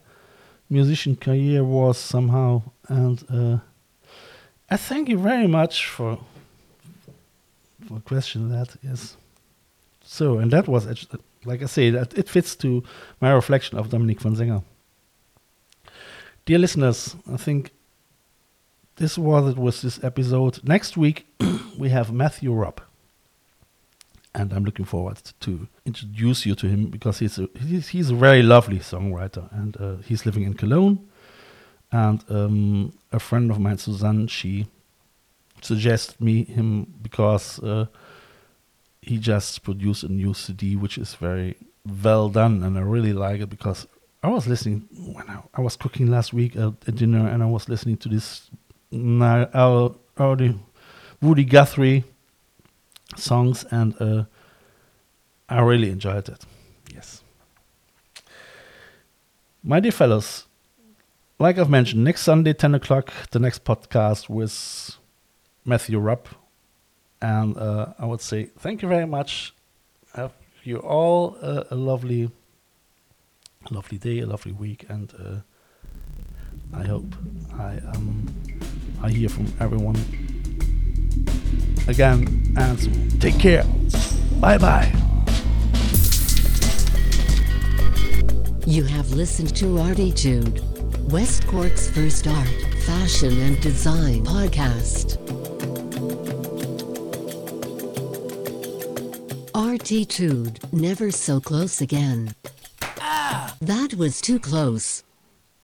musician 0.69 1.17
career 1.17 1.65
was 1.65 1.97
somehow 1.97 2.63
and 2.89 3.25
uh, 3.31 3.59
I 4.71 4.77
thank 4.77 5.09
you 5.09 5.19
very 5.19 5.47
much 5.47 5.87
for 5.87 6.19
for 7.87 8.01
question 8.01 8.51
that 8.51 8.77
is 8.83 9.17
so 10.03 10.39
and 10.39 10.51
that 10.51 10.69
was 10.69 10.87
actu- 10.87 11.23
like 11.45 11.63
I 11.63 11.67
say 11.67 11.91
that 11.91 12.17
it 12.17 12.29
fits 12.29 12.57
to 12.57 12.83
my 13.21 13.31
reflection 13.31 13.79
of 13.79 13.91
Dominique 13.91 14.21
von 14.21 14.37
Senger. 14.37 14.63
Dear 16.45 16.59
listeners, 16.59 17.17
I 17.31 17.37
think 17.37 17.71
this 18.97 19.19
was 19.19 19.51
it 19.51 19.59
was 19.59 19.83
this 19.83 20.03
episode. 20.03 20.65
Next 20.65 20.97
week 20.97 21.27
we 21.79 21.91
have 21.91 22.13
Matthew 22.13 22.53
Robb 22.53 22.81
and 24.35 24.53
I'm 24.53 24.65
looking 24.65 24.85
forward 24.85 25.21
to 25.41 25.69
introduce 25.85 26.47
you 26.47 26.55
to 26.55 26.69
him 26.69 26.87
because 26.87 27.19
he's 27.19 27.39
a 27.39 27.49
he's, 27.59 27.89
he's 27.89 28.11
a 28.11 28.15
very 28.15 28.43
lovely 28.43 28.79
songwriter, 28.79 29.51
and 29.53 29.77
uh, 29.77 29.97
he's 30.05 30.25
living 30.25 30.45
in 30.45 30.55
Cologne. 30.55 31.07
And 31.91 32.23
um, 32.29 32.93
a 33.13 33.19
friend 33.19 33.51
of 33.51 33.59
mine, 33.59 33.79
Suzanne, 33.79 34.27
she 34.27 34.67
suggested 35.63 36.21
me 36.21 36.45
him 36.45 36.95
because 37.03 37.59
uh, 37.61 37.87
he 39.03 39.19
just 39.19 39.63
produced 39.63 40.03
a 40.03 40.09
new 40.09 40.35
CD, 40.35 40.77
which 40.77 40.99
is 40.99 41.15
very 41.15 41.57
well 42.05 42.29
done, 42.29 42.63
and 42.63 42.77
I 42.77 42.83
really 42.83 43.13
like 43.13 43.41
it 43.41 43.49
because 43.49 43.87
I 44.23 44.29
was 44.29 44.47
listening 44.47 44.89
when 45.15 45.29
I, 45.29 45.43
I 45.55 45.61
was 45.61 45.77
cooking 45.77 46.09
last 46.09 46.33
week 46.33 46.57
at, 46.57 46.73
at 46.87 46.97
dinner, 46.97 47.29
and 47.29 47.43
I 47.43 47.47
was 47.47 47.69
listening 47.69 47.97
to 47.99 48.09
this 48.09 48.51
our 48.93 49.95
Woody 51.21 51.45
Guthrie 51.45 52.05
songs, 53.17 53.65
and 53.71 53.95
uh, 54.01 54.25
I 55.49 55.61
really 55.61 55.91
enjoyed 55.91 56.29
it. 56.29 56.45
Yes. 56.93 57.23
My 59.63 59.81
dear 59.81 59.93
fellows, 59.93 60.47
like 61.39 61.59
I've 61.59 61.71
mentioned, 61.71 62.05
next 62.05 62.23
Sunday, 62.23 62.53
10 62.53 62.75
o'clock, 62.75 63.13
the 63.31 63.39
next 63.39 63.65
podcast 63.65 64.29
with 64.29 64.97
Matthew 65.65 65.99
Rupp. 65.99 66.29
And 67.21 67.57
uh, 67.57 67.93
I 67.99 68.07
would 68.07 68.21
say 68.21 68.45
thank 68.59 68.83
you 68.83 68.89
very 68.89 69.07
much. 69.07 69.53
Have 70.15 70.33
you 70.63 70.79
all 70.79 71.37
a, 71.43 71.75
lovely, 71.75 72.31
lovely 73.71 73.99
day, 73.99 74.21
a 74.21 74.27
lovely 74.27 74.53
week, 74.53 74.87
and 74.89 75.13
uh, 75.19 76.77
I 76.77 76.85
hope 76.85 77.07
I 77.59 77.79
um 77.95 78.27
I 79.03 79.11
hear 79.11 79.29
from 79.29 79.47
everyone 79.61 79.97
again. 81.89 82.55
And 82.57 83.21
take 83.21 83.39
care. 83.39 83.65
Bye 84.41 84.59
bye. 84.59 84.93
You 88.67 88.85
have 88.85 89.11
listened 89.13 89.57
to 89.57 89.79
Artitude, 89.79 90.61
West 91.11 91.47
Cork's 91.47 91.89
first 91.89 92.27
art, 92.27 92.49
fashion, 92.85 93.41
and 93.41 93.59
design 93.63 94.25
podcast. 94.27 95.28
Artitude, 99.59 100.61
never 100.73 101.11
so 101.11 101.41
close 101.41 101.81
again. 101.81 102.33
Ah! 103.01 103.57
That 103.61 103.93
was 103.95 104.21
too 104.21 104.39
close. 104.39 105.03